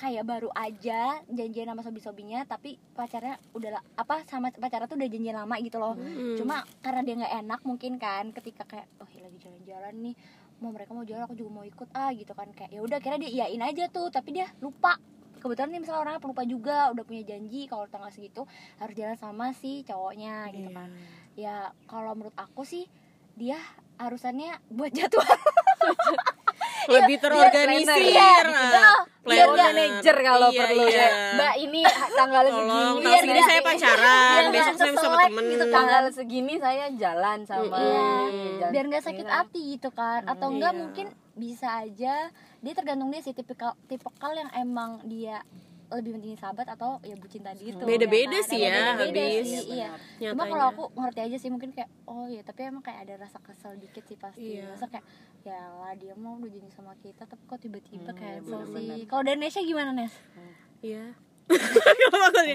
kayak 0.00 0.24
baru 0.24 0.48
aja 0.56 1.20
janjian 1.28 1.68
sama 1.68 1.84
sobi-sobinya 1.84 2.48
tapi 2.48 2.80
pacarnya 2.96 3.36
udah 3.52 3.84
apa 4.00 4.24
sama 4.24 4.48
pacarnya 4.48 4.88
tuh 4.88 4.96
udah 4.96 5.10
janjian 5.12 5.36
lama 5.36 5.60
gitu 5.60 5.76
loh. 5.76 5.92
Hmm. 5.92 6.40
cuma 6.40 6.64
karena 6.80 7.04
dia 7.04 7.14
nggak 7.20 7.34
enak 7.44 7.60
mungkin 7.68 8.00
kan 8.00 8.32
ketika 8.32 8.64
kayak 8.64 8.88
oh 8.96 9.08
lagi 9.20 9.36
jalan-jalan 9.44 9.94
nih 10.00 10.14
mau 10.64 10.72
mereka 10.72 10.96
mau 10.96 11.04
jalan 11.04 11.28
aku 11.28 11.36
juga 11.36 11.50
mau 11.52 11.64
ikut 11.68 11.88
ah 11.92 12.08
gitu 12.16 12.32
kan. 12.32 12.48
Kayak 12.56 12.70
ya 12.72 12.80
udah 12.80 12.98
kira 13.04 13.20
dia 13.20 13.28
iyain 13.28 13.60
aja 13.60 13.84
tuh 13.92 14.08
tapi 14.08 14.40
dia 14.40 14.48
lupa. 14.64 14.96
Kebetulan 15.40 15.72
nih 15.72 15.80
misalnya 15.84 16.00
orangnya 16.04 16.20
pelupa 16.20 16.42
juga 16.44 16.92
udah 16.92 17.04
punya 17.04 17.24
janji 17.24 17.64
kalau 17.68 17.84
tanggal 17.88 18.12
segitu 18.12 18.44
harus 18.80 18.92
jalan 18.96 19.16
sama 19.20 19.52
si 19.52 19.84
cowoknya 19.84 20.48
gitu 20.56 20.72
kan. 20.72 20.88
Ya 21.36 21.76
kalau 21.84 22.16
menurut 22.16 22.36
aku 22.40 22.64
sih 22.64 22.88
dia 23.36 23.60
harusannya 24.00 24.64
buat 24.72 24.92
jadwal 24.96 25.24
lebih 26.86 27.14
Iya, 27.14 27.22
terorganisir 27.22 28.02
iya, 28.06 28.22
ah. 28.22 28.40
betul. 28.40 28.98
Planner. 29.20 29.52
Biar 29.52 29.68
manajer 29.68 30.16
kalau 30.18 30.48
Iya, 30.48 30.58
perlu 30.58 30.84
iya. 30.86 30.96
ya. 30.96 31.08
Mbak 31.30 31.54
ini 31.60 31.80
tanggal 32.10 32.42
Tolong, 32.42 32.56
segini. 32.56 33.02
biar 33.02 33.20
segini 33.20 33.42
saya 33.42 33.60
pacaran, 33.60 34.40
biar 34.40 34.46
besok 34.50 34.74
saya 34.74 34.92
sama 34.96 35.16
temen. 35.20 35.44
gitu. 35.46 35.64
Tanggal 35.68 36.04
segini 36.08 36.54
saya 36.56 36.84
jalan 36.90 37.38
sama 37.44 37.76
Iya, 37.76 38.08
jalan- 38.56 38.72
biar 38.72 38.84
nggak 38.86 39.04
sakit 39.04 39.26
Iya. 39.26 39.34
hati 39.36 39.60
gitu 39.70 39.88
kan 39.90 40.20
atau 40.24 40.46
enggak 40.48 40.72
iya. 40.72 40.80
mungkin 40.80 41.06
bisa 41.32 41.68
aja 41.78 42.14
dia 42.58 42.72
tergantung 42.74 43.08
dia 43.08 43.20
sih 43.20 43.32
tipikal 43.32 43.72
tipikal 43.86 44.32
yang 44.32 44.48
emang 44.54 45.00
dia 45.04 45.40
lebih 45.92 46.14
pentingin 46.14 46.36
sahabat 46.36 46.66
atau 46.68 46.98
ya 47.00 47.14
bucin 47.14 47.40
tadi 47.40 47.68
itu 47.68 47.82
Beda-beda 47.82 48.36
kan? 48.36 48.46
sih 48.46 48.58
ya, 48.60 48.70
beda-beda 48.94 49.20
habis. 49.20 49.44
sih, 49.44 49.58
Iya, 49.66 49.66
iya 49.66 49.88
benar. 49.90 49.98
cuma 49.98 50.22
Nyatanya. 50.38 50.50
kalau 50.52 50.64
aku 50.66 50.82
ngerti 50.96 51.20
aja 51.22 51.36
sih 51.36 51.48
mungkin 51.48 51.70
kayak 51.70 51.90
oh 52.04 52.26
ya 52.26 52.40
tapi 52.40 52.60
emang 52.64 52.80
kayak 52.80 53.00
ada 53.02 53.14
rasa 53.20 53.38
kesel 53.38 53.72
dikit 53.76 54.02
sih 54.02 54.16
pasti 54.16 54.46
Iya. 54.54 54.68
masa 54.68 54.86
kayak 54.86 55.04
ya 55.42 55.58
lah 55.74 55.92
dia 55.94 56.14
mau 56.14 56.36
udah 56.36 56.46
janji 56.48 56.70
sama 56.70 56.94
kita 56.96 57.22
tapi 57.22 57.42
kok 57.42 57.58
tiba-tiba 57.58 58.06
Hmm, 58.06 58.16
cancel 58.16 58.42
benar-benar. 58.62 58.96
sih 58.96 59.02
kalau 59.04 59.22
dari 59.22 59.38
Nesha 59.38 59.60
gimana 59.60 59.90
Nes 59.92 60.14
Iya. 60.80 61.12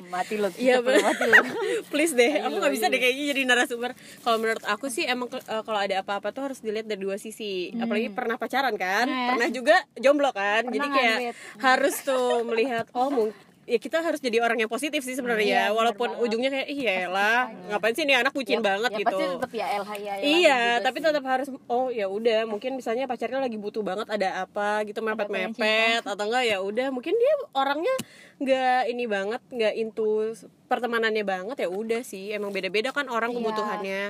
Mati 0.07 0.35
lo. 0.35 0.49
Iya, 0.51 0.79
mati 0.79 1.25
lo. 1.25 1.35
please 1.91 2.11
deh 2.11 2.39
aku 2.39 2.55
nggak 2.55 2.73
bisa 2.73 2.85
deh 2.87 2.97
kayaknya 2.97 3.25
jadi 3.29 3.41
narasumber 3.45 3.91
kalau 4.21 4.37
menurut 4.37 4.63
aku 4.65 4.87
sih 4.87 5.03
emang 5.03 5.27
eh, 5.29 5.61
kalau 5.61 5.77
ada 5.77 5.99
apa-apa 5.99 6.29
tuh 6.29 6.43
harus 6.45 6.59
dilihat 6.59 6.85
dari 6.85 6.99
dua 6.99 7.15
sisi 7.15 7.51
apalagi 7.75 8.09
pernah 8.09 8.35
pacaran 8.35 8.73
kan 8.73 9.05
Nah. 9.05 9.31
pernah 9.31 9.49
juga 9.49 9.75
jomblo 9.95 10.29
kan 10.29 10.65
jadi 10.65 10.79
Pernah 10.81 10.95
kayak 10.95 11.17
nggak, 11.17 11.29
Wit? 11.29 11.61
harus 11.61 11.95
tuh 12.01 12.27
melihat 12.43 12.85
oh 12.91 13.09
mungkin 13.09 13.35
ya 13.65 13.81
kita 13.81 13.97
harus 13.97 14.21
jadi 14.21 14.37
orang 14.39 14.61
yang 14.61 14.69
positif 14.69 15.01
sih 15.01 15.13
sebenarnya 15.13 15.45
ya 15.49 15.65
walaupun 15.69 16.05
banget. 16.07 16.21
ujungnya 16.21 16.49
kayak 16.49 16.69
iya 16.69 17.09
lah 17.09 17.49
ngapain 17.65 17.91
sih 17.91 18.05
nih 18.05 18.21
anak 18.21 18.29
bucin 18.29 18.61
banget 18.61 18.87
ya, 18.87 18.97
gitu 19.01 19.09
pasti 19.11 19.25
tetap 19.25 19.51
ya 19.51 19.65
LH 19.75 19.91
ya. 19.97 20.13
Iya, 20.21 20.59
tapi 20.79 20.97
tetap 21.01 21.23
harus 21.25 21.47
oh 21.65 21.89
ya 21.89 22.05
udah 22.05 22.45
mungkin 22.45 22.77
misalnya 22.77 23.09
pacarnya 23.09 23.41
lagi 23.41 23.57
butuh 23.57 23.81
banget 23.81 24.05
ada 24.07 24.45
apa 24.45 24.85
gitu 24.85 25.01
mepet-mepet 25.01 26.05
atau 26.05 26.23
enggak 26.23 26.45
ya 26.45 26.61
udah 26.61 26.93
mungkin 26.93 27.13
dia 27.13 27.33
orangnya 27.51 27.95
nggak 28.37 28.81
ini 28.87 29.05
banget 29.05 29.41
nggak 29.49 29.73
into 29.75 30.37
pertemanannya 30.65 31.25
banget 31.25 31.57
ya 31.57 31.69
udah 31.69 32.01
sih 32.01 32.31
emang 32.31 32.53
beda-beda 32.53 32.93
kan 32.93 33.09
orang 33.09 33.33
Iya. 33.33 33.37
kebutuhannya 33.41 34.01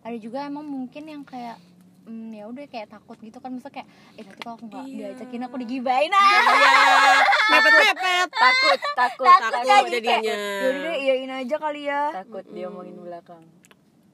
ada 0.00 0.16
juga 0.16 0.46
emang 0.46 0.62
mungkin 0.62 1.02
yang 1.02 1.22
kayak 1.24 1.58
hmm, 2.04 2.30
ya 2.30 2.44
udah 2.46 2.62
kayak 2.68 2.86
takut 2.86 3.18
gitu 3.18 3.40
kan 3.40 3.50
masa 3.50 3.72
kayak 3.72 3.88
eh 4.14 4.22
nanti 4.22 4.38
kalau 4.38 4.54
aku 4.54 4.64
nggak 4.68 4.86
Iya. 4.86 5.18
diajakin 5.18 5.42
aku 5.42 5.56
digibain 5.58 6.12
ah 6.12 6.22
Iya, 6.22 6.38
mepet-mepet 7.46 8.28
takut, 8.30 8.78
takut, 8.94 9.26
takut 9.26 9.26
takut 9.26 9.62
kan 9.62 9.82
jadi 9.84 9.98
kayak 10.00 10.22
jadinya. 10.22 10.34
ya 10.34 10.68
deh 10.74 10.96
iyain 10.98 11.32
aja 11.34 11.56
kali 11.58 11.82
ya 11.84 12.02
takut 12.14 12.44
dia 12.48 12.66
omongin 12.66 12.96
belakang. 12.98 13.42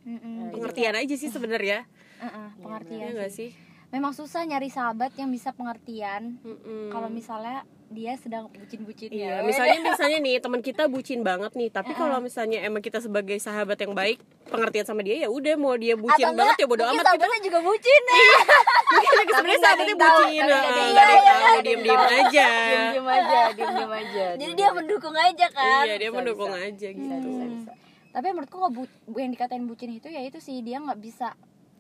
Mm-mm. 0.01 0.51
pengertian 0.51 0.95
aja 0.97 1.15
sih 1.15 1.29
sebenarnya 1.29 1.85
Uh-uh, 2.19 2.49
pengertian 2.59 3.01
ya 3.01 3.07
sih. 3.07 3.15
nggak 3.15 3.33
sih 3.33 3.51
memang 3.91 4.13
susah 4.13 4.43
nyari 4.43 4.69
sahabat 4.69 5.13
yang 5.15 5.29
bisa 5.29 5.51
pengertian 5.51 6.37
Mm-mm. 6.41 6.89
kalau 6.89 7.09
misalnya 7.09 7.65
dia 7.91 8.15
sedang 8.15 8.47
bucin-bucin 8.49 9.11
Iya, 9.11 9.43
ya 9.43 9.43
misalnya 9.43 9.83
misalnya 9.83 10.19
nih 10.23 10.39
teman 10.39 10.63
kita 10.63 10.87
bucin 10.87 11.27
banget 11.27 11.51
nih, 11.53 11.69
tapi 11.69 11.91
kalau 11.93 12.23
misalnya 12.23 12.63
emang 12.63 12.79
kita 12.79 13.03
sebagai 13.03 13.35
sahabat 13.37 13.83
yang 13.83 13.93
baik, 13.93 14.23
pengertian 14.47 14.87
sama 14.87 15.03
dia 15.03 15.27
ya 15.27 15.29
udah 15.29 15.59
mau 15.59 15.75
dia 15.75 15.99
bucin 15.99 16.23
Atau 16.23 16.39
banget 16.39 16.55
enggak, 16.55 16.63
ya 16.63 16.67
bodo 16.71 16.83
amat 16.87 16.95
kita. 16.95 17.07
sahabatnya 17.11 17.41
juga 17.43 17.59
bucin 17.61 18.03
ya. 18.07 18.15
Mungkin 18.91 19.11
sebenarnya 19.35 19.61
sahabatnya 19.61 19.97
bucin, 19.99 20.41
tapi 20.41 20.55
nah, 20.79 20.87
nggak 20.87 21.07
ada 21.11 21.61
diem-diem 21.61 22.03
aja. 22.23 22.47
Diem-diem 22.47 23.09
aja, 23.11 23.41
diem-diem 23.51 23.93
aja. 23.93 24.27
jadi 24.39 24.53
dia 24.55 24.69
mendukung 24.71 25.17
aja 25.19 25.47
kan? 25.51 25.83
Iya, 25.85 25.95
dia 25.99 26.11
mendukung 26.15 26.53
aja 26.55 26.89
gitu. 26.89 27.31
tapi 28.11 28.27
menurutku 28.35 28.59
bu 28.75 28.83
yang 29.15 29.31
dikatain 29.31 29.63
bucin 29.67 29.95
itu 29.95 30.11
ya 30.11 30.19
itu 30.19 30.43
sih 30.43 30.59
dia 30.67 30.83
nggak 30.83 30.99
bisa 30.99 31.31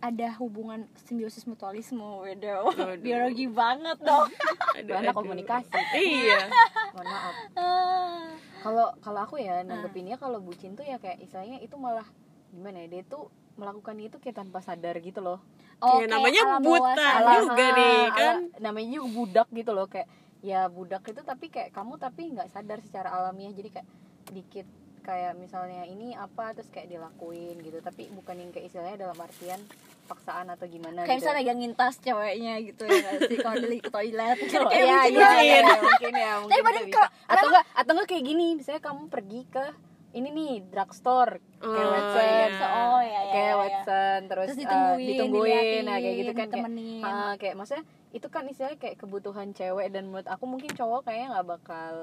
ada 0.00 0.32
hubungan 0.36 0.88
simbiosis 0.98 1.44
mutualisme 1.44 2.00
beda 2.20 2.64
Aduh. 2.64 2.96
biologi 2.96 3.44
banget 3.46 4.00
dong 4.00 4.32
Aduh, 4.78 4.92
Karena 4.92 5.10
aduh. 5.10 5.18
komunikasi. 5.18 5.76
Iya. 5.94 6.48
Mohon 6.94 7.06
maaf. 7.06 7.34
Ah. 7.52 8.24
Kalau 8.58 8.86
kalau 8.98 9.20
aku 9.22 9.36
ya 9.36 9.60
nanggepinnya 9.60 10.16
kalau 10.16 10.38
bucin 10.38 10.72
tuh 10.72 10.82
ya 10.82 10.96
kayak 10.96 11.20
istilahnya 11.20 11.58
itu 11.58 11.76
malah 11.76 12.06
gimana 12.50 12.80
ya 12.80 12.88
dia 12.90 13.02
tuh 13.04 13.28
melakukan 13.54 13.92
itu 13.98 14.16
kayak 14.16 14.36
tanpa 14.38 14.58
sadar 14.58 14.96
gitu 14.98 15.20
loh. 15.20 15.36
Oh, 15.78 15.96
Ya, 15.96 16.06
kayak 16.06 16.12
namanya 16.12 16.42
ala 16.46 16.58
buta. 16.58 17.06
Ala- 17.14 17.34
juga 17.38 17.66
nih, 17.70 17.96
ala- 18.00 18.14
kan? 18.14 18.36
namanya 18.58 18.88
juga 18.90 19.08
budak 19.10 19.48
gitu 19.50 19.70
loh 19.70 19.86
kayak 19.86 20.08
ya 20.40 20.60
budak 20.66 21.04
itu 21.04 21.20
tapi 21.20 21.46
kayak 21.46 21.68
kamu 21.70 21.92
tapi 21.96 22.22
nggak 22.30 22.48
sadar 22.48 22.80
secara 22.80 23.12
alamiah 23.12 23.52
jadi 23.52 23.68
kayak 23.70 23.88
dikit 24.30 24.64
kayak 25.10 25.34
misalnya 25.34 25.82
ini 25.84 26.14
apa 26.14 26.54
terus 26.54 26.70
kayak 26.70 26.86
dilakuin 26.88 27.58
gitu 27.58 27.82
tapi 27.82 28.06
bukan 28.10 28.38
yang 28.38 28.50
kayak 28.50 28.70
istilahnya 28.70 28.94
dalam 29.00 29.18
artian 29.18 29.58
paksaan 30.06 30.46
atau 30.48 30.66
gimana 30.66 31.02
kayak 31.02 31.10
gitu. 31.12 31.26
misalnya 31.26 31.42
megangin 31.44 31.72
tas 31.74 31.96
ceweknya 31.98 32.54
gitu 32.60 32.82
ya 32.84 33.10
sih 33.20 33.36
kalau 33.36 33.58
lagi 33.60 33.80
ke 33.80 33.90
toilet 33.90 34.38
gitu. 34.40 34.58
Kayak 34.64 34.74
Iya, 34.80 34.98
bucin. 35.00 35.14
iya, 35.14 35.30
iya, 35.40 35.60
mungkin 35.76 36.12
ya, 36.12 36.32
mungkin 36.36 36.50
Tapi 36.50 36.56
ya 36.56 36.64
padahal 36.64 36.84
bisa. 36.84 36.94
kalau- 36.96 37.12
atau 37.26 37.44
enggak 37.44 37.64
atau 37.72 37.90
enggak 37.90 38.08
kayak 38.08 38.24
gini, 38.24 38.46
misalnya 38.54 38.82
kamu 38.84 39.02
pergi 39.06 39.40
ke 39.48 39.64
ini 40.10 40.28
nih 40.28 40.52
drugstore 40.66 41.34
kayak 41.56 41.70
Oh, 41.80 41.92
Watson, 41.92 42.26
iya. 42.26 42.66
oh 42.66 42.98
ya 43.00 43.10
ya 43.20 43.20
kayak 43.22 43.34
ya, 43.36 43.46
ya. 43.46 43.54
Watson 43.56 44.18
terus, 44.24 44.46
terus 44.48 44.50
eh, 44.50 44.60
ditungguin 44.60 45.06
ditungguin 45.08 45.82
nah 45.84 45.96
kayak 45.96 46.16
gitu 46.16 46.32
kan 46.32 46.38
kayak 46.40 46.54
temenin 46.56 47.02
ah, 47.04 47.32
kayak 47.38 47.54
maksudnya 47.54 47.84
itu 48.10 48.26
kan 48.26 48.42
istilahnya 48.44 48.78
kayak 48.82 48.96
kebutuhan 48.96 49.48
cewek 49.52 49.86
dan 49.88 50.02
menurut 50.04 50.26
aku 50.26 50.44
mungkin 50.44 50.70
cowok 50.72 51.06
kayaknya 51.06 51.26
nggak 51.30 51.46
bakal 51.48 51.94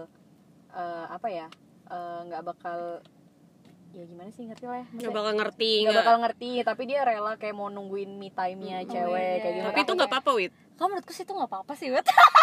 eh, 0.72 1.06
apa 1.10 1.28
ya 1.28 1.48
eh, 1.88 2.20
nggak 2.26 2.44
bakal 2.44 2.80
ya 3.90 4.04
gimana 4.04 4.30
sih 4.30 4.44
ngerti 4.44 4.66
lah 4.66 4.78
ya 4.78 4.88
Nggak 4.94 5.10
bakal 5.12 5.34
ngerti 5.34 5.72
nggak 5.82 5.98
bakal 5.98 6.16
ngerti 6.20 6.50
tapi 6.62 6.82
dia 6.86 7.00
rela 7.02 7.34
kayak 7.34 7.56
mau 7.56 7.68
nungguin 7.68 8.12
me 8.14 8.30
time-nya 8.30 8.78
Hmm, 8.80 8.90
cewek 8.90 9.18
iya. 9.18 9.40
kayak 9.40 9.54
gitu 9.56 9.66
Tapi 9.66 9.80
itu 9.82 9.92
nggak 9.94 10.10
apa-apa, 10.12 10.32
Wit. 10.36 10.52
kalau 10.76 10.88
menurutku 10.90 11.12
sih 11.12 11.24
itu 11.24 11.34
nggak 11.34 11.50
apa-apa 11.50 11.74
sih 11.74 11.90
Wet 11.90 12.06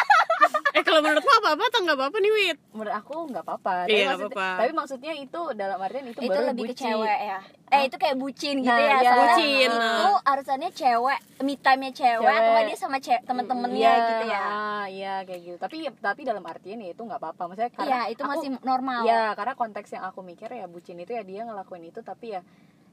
Eh 0.75 0.83
kalau 0.83 0.99
menurutmu 1.01 1.31
apa-apa 1.37 1.65
atau 1.65 1.81
nggak 1.81 1.95
apa-apa 1.97 2.17
nih, 2.19 2.33
Wit? 2.33 2.59
menurut 2.75 2.91
aku 2.93 3.15
nggak 3.31 3.43
apa-apa 3.43 3.71
Iya, 3.71 3.79
tapi, 3.81 3.95
nggak 3.95 4.11
maksud- 4.11 4.27
apa-apa. 4.29 4.59
tapi 4.59 4.71
maksudnya 4.75 5.13
itu 5.15 5.41
dalam 5.55 5.79
artian 5.79 6.05
itu, 6.05 6.19
itu 6.19 6.27
baru 6.29 6.43
lebih 6.51 6.63
ke 6.65 6.71
bucin. 6.73 6.87
cewek 6.91 7.19
ya 7.23 7.39
eh 7.71 7.83
itu 7.85 7.97
kayak 7.97 8.17
bucin 8.17 8.57
gitu 8.61 8.71
Nah, 8.73 8.83
ya 8.85 8.97
iya. 9.01 9.13
Bucin, 9.17 9.71
itu 9.71 9.79
nah. 9.79 10.19
harusnya 10.25 10.71
cewek 10.73 11.19
me 11.41 11.55
time-nya 11.57 11.91
cewek, 11.93 12.23
Cewek. 12.25 12.39
atau 12.41 12.63
dia 12.65 12.77
sama 12.77 12.99
cewek 12.99 13.23
temen-temennya 13.25 13.79
Iya, 13.89 13.95
gitu 14.05 14.25
ya 14.29 14.43
ah, 14.45 14.85
iya 14.89 15.15
kayak 15.23 15.41
gitu 15.45 15.57
tapi 15.57 15.77
tapi 15.93 16.21
dalam 16.23 16.43
artian 16.45 16.79
ya 16.81 16.91
itu 16.91 17.01
nggak 17.01 17.19
apa-apa 17.19 17.43
maksudnya 17.45 17.71
karena 17.73 17.87
iya 17.97 18.01
itu 18.11 18.21
aku- 18.21 18.31
masih 18.33 18.49
normal 18.61 19.01
Iya, 19.05 19.23
karena 19.33 19.55
konteks 19.55 19.89
yang 19.93 20.05
aku 20.05 20.21
mikir 20.23 20.51
ya 20.51 20.67
bucin 20.67 20.99
itu 20.99 21.13
ya 21.13 21.23
dia 21.23 21.41
ngelakuin 21.45 21.85
itu 21.85 22.01
tapi 22.01 22.35
ya 22.35 22.43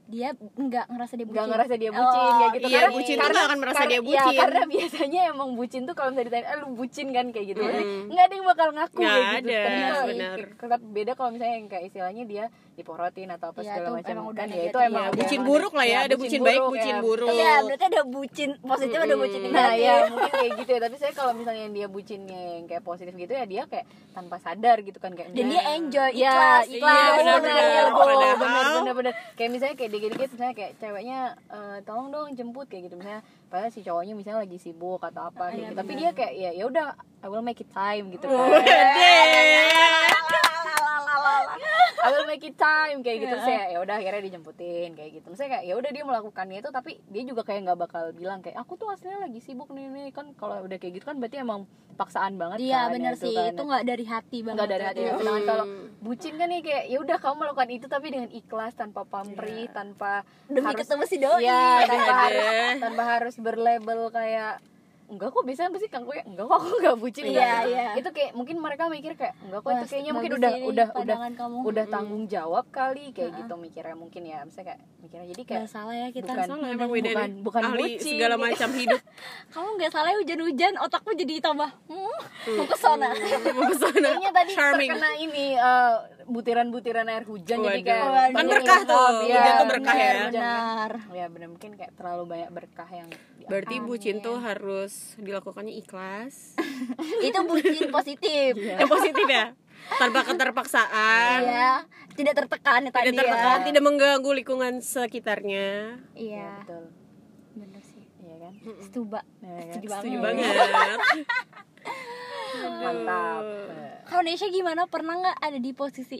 dia 0.04 0.28
nggak 0.34 0.86
ngerasa 0.88 1.14
dia 1.14 1.24
bucin 1.24 1.36
nggak 1.36 1.48
ngerasa 1.48 1.74
dia 1.74 1.90
bucin 1.90 2.18
Oh, 2.20 2.34
kayak 2.34 2.50
gitu 2.52 2.66
iya, 2.66 2.74
karena 2.76 2.90
bucin 2.92 3.16
tuh 3.16 3.28
nggak 3.28 3.44
akan 3.44 3.58
merasa 3.58 3.82
dia 3.82 3.92
ya, 3.92 4.02
bucin. 4.02 4.36
karena 4.36 4.60
biasanya 4.66 5.20
emang 5.26 5.48
bucin 5.52 5.82
tuh 5.82 5.94
kalau 5.94 6.08
misalnya 6.10 6.28
ditanya 6.28 6.46
ah, 6.46 6.56
lu 6.58 6.66
bucin 6.72 7.06
kan 7.08 7.26
kayak 7.28 7.46
gitu 7.48 7.60
Mm. 7.62 8.02
nggak 8.08 8.22
ada 8.22 8.34
yang 8.34 8.46
bakal 8.46 8.68
ngaku 8.72 8.96
Nggak 8.98 9.08
kayak 9.08 9.30
gitu 9.32 9.48
ada, 9.48 9.62
Tapi 9.62 9.80
kalau- 9.82 10.08
benar. 10.08 10.36
tetap 10.52 10.80
beda 10.84 11.12
kalau 11.14 11.30
misalnya 11.30 11.54
yang 11.54 11.68
kayak 11.68 11.84
istilahnya 11.86 12.24
dia 12.24 12.44
diporotin 12.72 13.28
atau 13.30 13.46
apa 13.48 13.60
Iya, 13.60 13.68
segala 13.70 13.88
macam 13.94 14.14
kan 14.32 14.46
ya 14.48 14.48
negatif. 14.48 14.64
itu 14.66 14.78
emang 14.80 14.90
Iya, 14.92 15.08
udah 15.08 15.18
bucin 15.18 15.32
emang 15.34 15.46
buruk 15.46 15.72
lah 15.72 15.86
ya, 15.86 15.98
ada 16.02 16.16
bucin 16.16 16.40
baik, 16.42 16.62
bucin 16.66 16.94
buruk. 16.98 17.28
Iya, 17.30 17.52
berarti 17.62 17.84
ada 17.86 18.02
bucin 18.02 18.50
positif 18.58 18.98
ada 18.98 19.14
bucin 19.14 19.40
Mm-mm. 19.42 19.52
Nah 19.52 19.66
negatif. 19.70 19.84
ya 19.84 19.94
mungkin 20.08 20.32
kayak 20.32 20.50
gitu 20.56 20.70
ya 20.70 20.80
Tapi 20.82 20.96
saya 20.96 21.12
kalau 21.12 21.32
misalnya 21.32 21.66
dia 21.68 21.86
bucinnya 21.86 22.40
yang 22.54 22.64
kayak 22.66 22.82
positif 22.82 23.12
gitu 23.14 23.28
ya 23.30 23.44
Dia 23.44 23.62
kayak 23.66 23.84
tanpa 24.10 24.36
sadar 24.38 24.76
gitu 24.80 24.98
kan 24.98 25.10
kayak 25.10 25.28
dan 25.30 25.44
dia 25.46 25.62
enjoy 25.70 26.10
Ya, 26.12 26.32
ikhlas 26.32 26.64
ikhlas, 26.66 26.92
Iya, 26.92 27.08
benar 27.14 27.36
benar, 27.38 27.62
benar 27.62 27.86
benar. 28.34 28.94
benar. 28.94 29.12
Kayak 29.34 29.50
misalnya 29.50 29.74
kayak 29.74 29.90
dikit-dikit 30.02 30.34
misalnya 30.34 30.54
kayak 30.58 30.72
ceweknya 30.82 31.20
eh, 31.46 31.78
tolong 31.86 32.10
dong 32.10 32.34
jemput 32.34 32.66
kayak 32.66 32.90
gitu 32.90 32.98
misalnya 32.98 33.22
padahal 33.46 33.70
si 33.70 33.86
cowoknya 33.86 34.18
misalnya 34.18 34.42
lagi 34.42 34.58
sibuk 34.58 34.98
atau 34.98 35.30
apa 35.30 35.54
kayak 35.54 35.70
gitu. 35.70 35.78
tapi 35.78 35.92
dia 35.94 36.10
kayak 36.10 36.32
ya 36.34 36.50
ya 36.50 36.64
udah 36.66 36.98
I 37.22 37.30
will 37.30 37.46
make 37.46 37.62
it 37.62 37.70
time 37.70 38.10
gitu 38.10 38.26
kan 38.26 40.10
I 42.06 42.08
will 42.10 42.26
make 42.26 42.42
it 42.42 42.56
time 42.58 43.04
kayak 43.04 43.18
gitu. 43.28 43.36
Saya 43.42 43.70
ya 43.72 43.78
udah 43.82 43.94
akhirnya 44.00 44.22
dijemputin 44.26 44.90
kayak 44.96 45.10
gitu. 45.20 45.26
Misalnya 45.30 45.50
kayak 45.58 45.64
ya 45.68 45.74
udah 45.78 45.90
dia 45.90 46.04
melakukannya 46.04 46.58
itu 46.62 46.70
tapi 46.72 46.90
dia 47.10 47.22
juga 47.22 47.42
kayak 47.46 47.60
nggak 47.68 47.78
bakal 47.78 48.04
bilang 48.16 48.40
kayak 48.40 48.58
aku 48.58 48.74
tuh 48.74 48.88
aslinya 48.90 49.22
lagi 49.28 49.38
sibuk 49.38 49.70
nih 49.70 49.86
nih 49.88 50.08
kan 50.10 50.32
kalau 50.34 50.64
udah 50.64 50.76
kayak 50.80 50.98
gitu 50.98 51.04
kan 51.06 51.16
berarti 51.20 51.42
emang 51.42 51.68
paksaan 51.92 52.40
banget 52.40 52.64
iya 52.64 52.88
kan, 52.88 52.96
bener 52.96 53.14
ya, 53.14 53.20
sih. 53.20 53.36
kan. 53.36 53.52
itu 53.52 53.62
nggak 53.68 53.84
dari 53.84 54.04
hati 54.08 54.38
banget. 54.40 54.56
Nggak 54.56 54.70
dari 54.72 54.84
hati 54.84 55.00
Iya. 55.02 55.12
sedangkan 55.18 55.44
kalau 55.44 55.64
bucin 56.00 56.34
kan 56.40 56.48
nih 56.48 56.60
kayak 56.64 56.84
ya 56.88 56.98
udah 57.04 57.16
kamu 57.20 57.34
melakukan 57.36 57.68
itu 57.70 57.86
tapi 57.86 58.06
dengan 58.10 58.30
ikhlas 58.32 58.72
tanpa 58.74 59.00
pamrih 59.04 59.66
tanpa 59.70 60.12
demi 60.48 60.64
harus 60.64 60.80
ketemu 60.82 61.04
si 61.04 61.16
doi. 61.20 61.44
Ya 61.44 61.84
tanpa 61.84 62.14
harus 62.26 62.46
tanpa 62.80 63.02
harus 63.04 63.34
berlabel 63.38 64.00
kayak 64.08 64.54
enggak 65.12 65.28
kok 65.28 65.44
bisa 65.44 65.68
pasti 65.68 65.86
kan 65.86 66.02
gue 66.02 66.16
enggak 66.18 66.42
kok 66.42 66.56
aku 66.56 66.68
enggak 66.74 66.96
bucin. 66.96 67.24
Iya, 67.26 67.36
enggak. 67.36 67.60
iya. 67.68 67.86
itu 67.94 68.08
kayak 68.10 68.30
mungkin 68.32 68.56
mereka 68.56 68.82
mikir 68.86 69.12
kayak 69.12 69.34
enggak 69.38 69.60
kok 69.60 69.68
itu 69.68 69.76
Wah, 69.76 69.86
kayaknya 69.86 70.12
mungkin 70.12 70.30
udah 70.34 70.50
ini 70.50 70.64
udah 70.64 70.86
udah 70.94 71.16
kamu. 71.32 71.58
udah 71.62 71.84
tanggung 71.86 72.24
jawab 72.26 72.64
kali 72.68 73.04
kayak 73.10 73.30
gitu 73.36 73.54
mikirnya 73.54 73.92
mungkin 73.92 74.22
ya. 74.22 74.40
Misalnya 74.42 74.66
kayak 74.68 74.80
mikirnya 74.98 75.26
jadi 75.28 75.42
kayak 75.42 75.60
Nggak 75.60 75.70
salah 75.70 75.94
ya 75.94 76.08
kita 76.08 76.24
bukan- 76.26 76.48
Salah 76.48 76.56
bukan- 76.56 76.88
nih. 77.28 77.42
bukan 77.42 77.62
ahli 77.62 77.84
bucin. 77.92 78.10
segala 78.10 78.34
macam 78.36 78.68
hidup. 78.72 79.00
Kamu 79.52 79.68
nggak 79.76 79.90
salah 79.90 80.08
ya 80.08 80.18
hujan-hujan 80.18 80.72
otakmu 80.80 81.10
jadi 81.14 81.34
tambah 81.38 81.70
hmm, 81.84 82.18
mau 82.54 82.64
ke 82.64 82.76
sana 82.76 83.08
mau 83.54 83.64
ke 83.64 83.76
sana 83.76 84.06
kayaknya 84.08 84.30
tadi 84.32 84.50
charming. 84.52 84.90
terkena 84.90 85.10
ini 85.14 85.46
eh, 85.52 85.94
butiran-butiran 86.24 87.06
air 87.06 87.24
hujan 87.24 87.58
jadi 87.60 87.68
Waduh. 87.76 87.84
kayak 87.84 88.04
Waduh. 88.04 88.32
Kan 88.32 88.44
berkah 88.48 88.80
tuh, 88.82 89.08
Iya, 89.22 89.36
hujan 89.36 89.52
tuh 89.52 89.66
berkah 89.68 89.94
ya. 89.94 90.12
benar. 90.26 90.90
Ya 91.12 91.26
benar. 91.28 91.48
Mungkin 91.50 91.70
kayak 91.74 91.92
terlalu 91.92 92.22
banyak 92.26 92.50
berkah 92.50 92.88
yang 92.88 93.08
berarti 93.42 93.74
bucin 93.78 94.16
tuh 94.18 94.38
harus 94.38 94.92
dilakukannya 95.16 95.74
ikhlas. 95.76 96.56
Itu 97.26 97.38
bucin 97.42 97.88
positif. 97.88 98.52
Yang 98.80 98.90
positif 98.90 99.26
ya? 99.26 99.54
Tanpa 99.92 100.22
keterpaksaan. 100.22 101.38
Iya, 101.42 101.72
tidak 102.14 102.34
tertekan 102.38 102.86
ya 102.86 102.90
tadi 102.90 103.10
tidak 103.10 103.26
tertekan 103.26 103.58
ya. 103.58 103.66
tidak 103.66 103.82
mengganggu 103.82 104.30
lingkungan 104.32 104.78
sekitarnya. 104.78 105.98
Iya, 106.12 106.22
Iya, 106.38 106.50
betul. 106.62 106.84
Bener 107.52 107.82
sih. 107.82 108.04
iya 108.18 108.34
kan? 108.38 108.52
Setuju, 108.78 109.10
Iya 109.10 109.18
kan? 109.18 109.66
setuju 109.68 109.86
setuju 109.90 110.16
banget. 110.22 110.46
banget. 110.46 111.00
Mantap. 112.82 113.42
Kalau 114.04 114.22
Nesha 114.22 114.46
gimana? 114.48 114.86
Pernah 114.86 115.14
nggak 115.18 115.38
ada 115.40 115.58
di 115.58 115.72
posisi 115.72 116.18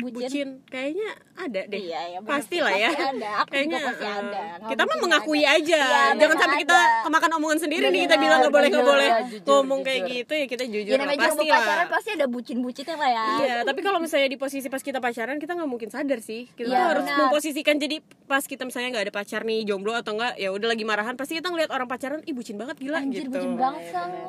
bucin? 0.00 0.18
bucin 0.20 0.48
kayaknya 0.64 1.08
ada 1.34 1.60
deh 1.64 1.78
Iya, 1.80 2.00
ya, 2.08 2.18
bener 2.18 2.30
pasti 2.30 2.50
sih. 2.52 2.60
lah 2.60 2.74
ya 2.74 2.88
Pasti 2.88 3.04
ada. 3.08 3.28
Aku 3.36 3.48
kayaknya 3.48 3.78
pasti 3.80 4.02
eh, 4.02 4.10
ada. 4.12 4.42
Nggak 4.58 4.68
kita 4.68 4.82
mah 4.84 4.96
mengakui 4.98 5.40
ada. 5.40 5.54
aja 5.54 5.80
Iya, 5.80 6.02
jangan 6.16 6.36
sampai 6.36 6.56
kita 6.58 6.74
ada. 6.74 7.02
kemakan 7.02 7.30
omongan 7.34 7.58
sendiri 7.60 7.86
nih 7.86 8.00
kita 8.00 8.08
Bener, 8.10 8.22
bilang 8.22 8.38
nggak 8.40 8.54
boleh 8.54 8.68
nggak 8.68 8.86
boleh 8.86 9.08
ya, 9.08 9.18
jujur, 9.24 9.46
ngomong 9.48 9.80
kayak 9.80 10.00
gitu 10.06 10.32
ya 10.32 10.46
kita 10.46 10.64
jujur 10.64 10.92
Ya 10.92 10.98
lah 10.98 11.06
pasti 11.08 11.20
jomblo 11.20 11.44
pacaran 11.48 11.76
lah 11.76 11.86
pasti 11.88 12.08
ada 12.10 12.26
bucin-bucinnya 12.26 12.94
lah 12.94 13.10
ya. 13.10 13.24
Iya, 13.38 13.56
tapi 13.62 13.80
kalau 13.80 13.98
misalnya 13.98 14.28
di 14.28 14.36
posisi 14.36 14.66
pas 14.66 14.80
kita 14.80 14.98
pacaran 14.98 15.36
kita 15.36 15.52
nggak 15.52 15.68
mungkin 15.68 15.88
sadar 15.88 16.18
sih. 16.18 16.46
Kita 16.48 16.66
tuh 16.66 16.84
harus 16.88 17.04
benar. 17.04 17.18
memposisikan 17.20 17.76
jadi 17.76 17.96
pas 18.24 18.42
kita 18.42 18.62
misalnya 18.62 18.88
nggak 18.90 19.04
ada 19.04 19.14
pacar 19.14 19.40
nih 19.42 19.62
jomblo 19.64 19.92
atau 19.92 20.14
enggak 20.14 20.34
ya 20.34 20.48
udah 20.48 20.68
lagi 20.68 20.84
marahan 20.84 21.14
pasti 21.14 21.34
kita 21.34 21.48
ngeliat 21.48 21.68
orang 21.68 21.86
pacaran 21.86 22.20
ih 22.22 22.32
bucin 22.32 22.54
banget 22.54 22.76
gila 22.76 22.98
Anjir 22.98 23.22
gitu. 23.22 23.32
bucin 23.32 23.54
banget 23.54 23.82
Iya, 23.84 24.02
bener. 24.04 24.26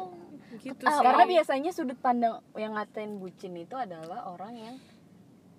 Gitu 0.60 0.84
Ah, 0.84 0.92
sih. 0.92 1.04
karena 1.04 1.24
biasanya 1.26 1.72
sudut 1.72 1.96
pandang 1.98 2.36
yang 2.54 2.74
ngatain 2.74 3.16
bucin 3.16 3.56
itu 3.56 3.72
adalah 3.74 4.28
orang 4.28 4.54
yang 4.54 4.76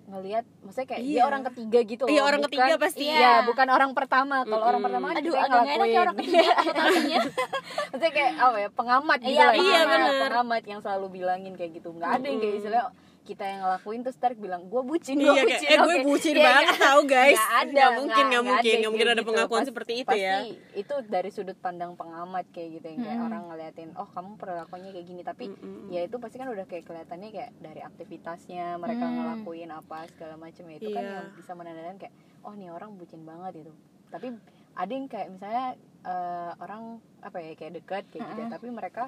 ngelihat 0.03 0.43
maksudnya 0.59 0.87
kayak 0.87 1.01
dia 1.01 1.13
Iya. 1.13 1.23
orang 1.23 1.43
ketiga 1.45 1.79
gitu 1.83 2.03
Iya, 2.03 2.13
loh, 2.13 2.25
orang 2.25 2.41
bukan- 2.41 2.51
ketiga 2.57 2.73
pasti. 2.77 3.03
iya 3.03 3.15
Iya. 3.15 3.33
bukan 3.43 3.67
orang 3.69 3.91
pertama 3.91 4.35
kalau 4.43 4.63
orang 4.65 4.81
pertama 4.81 5.05
kan 5.07 5.15
Aduh, 5.15 5.27
kita 5.27 5.37
ya 5.37 5.47
ngelakuin. 5.47 5.97
orang 5.97 6.15
ketiga 6.17 6.41
maksudnya 7.91 8.11
kayak 8.11 8.31
apa 8.37 8.57
ya 8.57 8.69
pengamat 8.71 9.17
gitu 9.19 9.31
Iya, 9.31 9.41
lah 9.41 9.53
iya, 9.53 9.61
istilahnya. 9.61 9.87
bener. 9.87 10.21
pengamat 10.25 10.63
yang 10.65 10.79
selalu 10.79 11.07
bilangin 11.11 11.53
kayak 11.53 11.71
gitu 11.73 11.89
nggak 11.91 12.09
ada 12.11 12.25
yang 12.25 12.39
kayak 12.39 12.55
istilah 12.57 12.83
kita 13.31 13.43
yang 13.45 13.59
ngelakuin 13.61 13.99
terus 14.01 14.17
tarik 14.17 14.35
bilang 14.37 14.61
gue 14.65 14.81
bucin 14.81 15.15
gue 15.15 15.23
Iya, 15.25 15.33
bucin. 15.41 15.47
Kayak, 15.57 15.71
eh 15.71 15.77
gue 15.79 15.95
bucin 16.03 16.33
Iya, 16.33 16.43
banget 16.43 16.65
nggak- 16.65 16.81
tau 16.81 16.99
guys. 17.05 17.31
nggak 17.33 17.53
ada 17.53 17.71
Nggak 17.71 17.91
mungkin 17.95 18.23
nggak 18.25 18.43
mungkin 18.43 18.73
nggak 18.73 18.91
mungkin 18.91 19.07
ada 19.07 19.15
gitu. 19.15 19.29
pengakuan 19.29 19.57
Pas- 19.57 19.67
seperti 19.67 19.91
itu 19.95 20.07
pasti 20.07 20.21
ya 20.21 20.35
itu 20.73 20.93
dari 21.07 21.29
sudut 21.29 21.57
pandang 21.57 21.91
pengamat 21.93 22.45
kayak 22.49 22.69
gitu 22.73 22.85
yang 22.87 22.99
kayak 23.01 23.19
orang 23.21 23.43
ngeliatin 23.47 23.89
oh 23.93 24.07
kamu 24.07 24.31
perilakunya 24.35 24.89
kayak 24.91 25.07
gini. 25.07 25.21
Tapi 25.21 25.43
ya 25.87 26.01
itu 26.01 26.15
pasti 26.17 26.35
kan 26.35 26.47
udah 26.47 26.65
kayak 26.65 26.83
kelihatannya 26.83 27.29
kayak 27.29 27.51
dari 27.57 27.81
aktivitasnya 27.81 28.65
mereka 28.75 29.05
ngelakuin 29.05 29.69
apa 29.69 29.97
segala 30.09 30.35
macam 30.35 30.63
ya 30.65 30.75
itu 30.75 30.89
kan 30.89 31.01
Iya. 31.01 31.13
yang 31.15 31.27
bisa 31.33 31.51
menandakan 31.53 31.95
kayak 31.97 32.13
oh 32.41 32.53
nih 32.53 32.69
orang 32.69 32.91
bucin 32.93 33.21
banget 33.21 33.61
itu 33.61 33.71
tapi 34.07 34.27
ada 34.73 34.91
yang 34.91 35.07
kayak 35.07 35.27
misalnya 35.29 35.65
eh, 36.01 36.51
orang 36.57 36.83
apa 37.19 37.37
ya 37.37 37.53
kayak 37.53 37.73
dekat 37.75 38.03
kayak 38.07 38.23
gitu 38.25 38.39
ya 38.39 38.49
tapi 38.49 38.67
mereka 38.67 39.03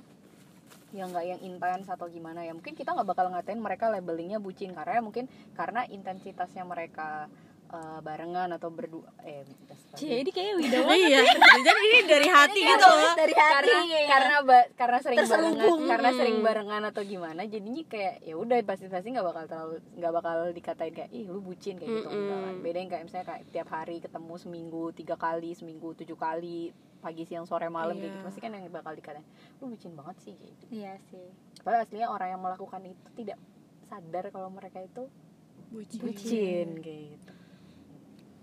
yang 0.93 1.09
nggak 1.09 1.25
yang 1.27 1.41
intens 1.41 1.89
atau 1.89 2.05
gimana 2.05 2.41
ya. 2.41 2.53
Mungkin 2.53 2.73
kita 2.73 2.93
nggak 2.93 3.07
bakal 3.07 3.27
ngatain 3.29 3.57
mereka 3.57 3.89
labelingnya 3.89 4.37
bucin 4.37 4.71
karena 4.71 4.97
ya 4.97 5.01
mungkin 5.01 5.25
karena 5.51 5.83
intensitasnya 5.85 6.61
mereka 6.63 7.25
eh, 7.67 7.99
barengan 7.99 8.53
atau 8.53 8.69
berdua 8.69 9.09
eh 9.21 9.41
Jadi 9.93 10.29
kayak 10.29 10.53
widow 10.57 10.85
iya. 10.89 11.21
jadi 11.65 11.81
ini 11.83 11.99
dari 12.05 12.25
hati 12.25 12.61
gitu 12.61 12.81
loh. 12.81 13.13
dari 13.13 13.29
hati 13.29 13.53
karena 13.53 13.77
kayaknya. 13.79 14.07
karena 14.09 14.35
ba- 14.41 14.69
karena 14.73 14.97
sering 14.99 15.17
barengan 15.19 15.53
Terselubung. 15.53 15.81
karena 15.85 16.09
sering 16.13 16.37
barengan 16.41 16.83
atau 16.83 17.01
gimana 17.01 17.41
jadinya 17.45 17.83
kayak 17.85 18.15
ya 18.21 18.35
udah 18.35 18.57
pasti 18.63 18.85
pasti 18.87 19.07
nggak 19.09 19.21
bakal 19.23 19.43
terlalu 19.45 19.75
nggak 19.95 20.13
bakal 20.13 20.37
dikatain 20.49 20.93
kayak 20.93 21.11
ih 21.11 21.25
lu 21.25 21.39
bucin 21.39 21.77
kayak 21.77 21.93
gitu 21.95 22.09
kan. 22.09 22.53
beda 22.59 22.77
yang 22.79 22.89
kayak 22.89 23.03
misalnya 23.05 23.27
kayak 23.27 23.43
tiap 23.49 23.69
hari 23.69 23.97
ketemu 23.97 24.33
seminggu 24.35 24.83
tiga 24.91 25.15
kali 25.15 25.51
seminggu 25.53 25.93
tujuh 25.93 26.17
kali 26.17 26.73
pagi 27.03 27.23
siang 27.23 27.43
sore 27.43 27.67
malam 27.67 27.93
kayak 27.93 27.99
Iya. 27.99 28.15
gitu 28.15 28.23
pasti 28.23 28.39
kan 28.39 28.51
yang 28.53 28.71
bakal 28.71 28.93
dikatain 28.93 29.27
lu 29.59 29.67
bucin 29.67 29.91
banget 29.91 30.15
sih 30.21 30.33
gitu 30.33 30.65
Iya 30.71 30.95
sih. 31.03 31.27
padahal 31.59 31.83
aslinya 31.83 32.07
orang 32.07 32.29
yang 32.29 32.41
melakukan 32.41 32.81
itu 32.85 33.07
tidak 33.13 33.37
sadar 33.83 34.25
kalau 34.29 34.47
mereka 34.47 34.79
itu 34.79 35.03
bucin 35.69 35.99
bucin 35.99 36.67
kayak 36.79 37.01
gitu 37.13 37.33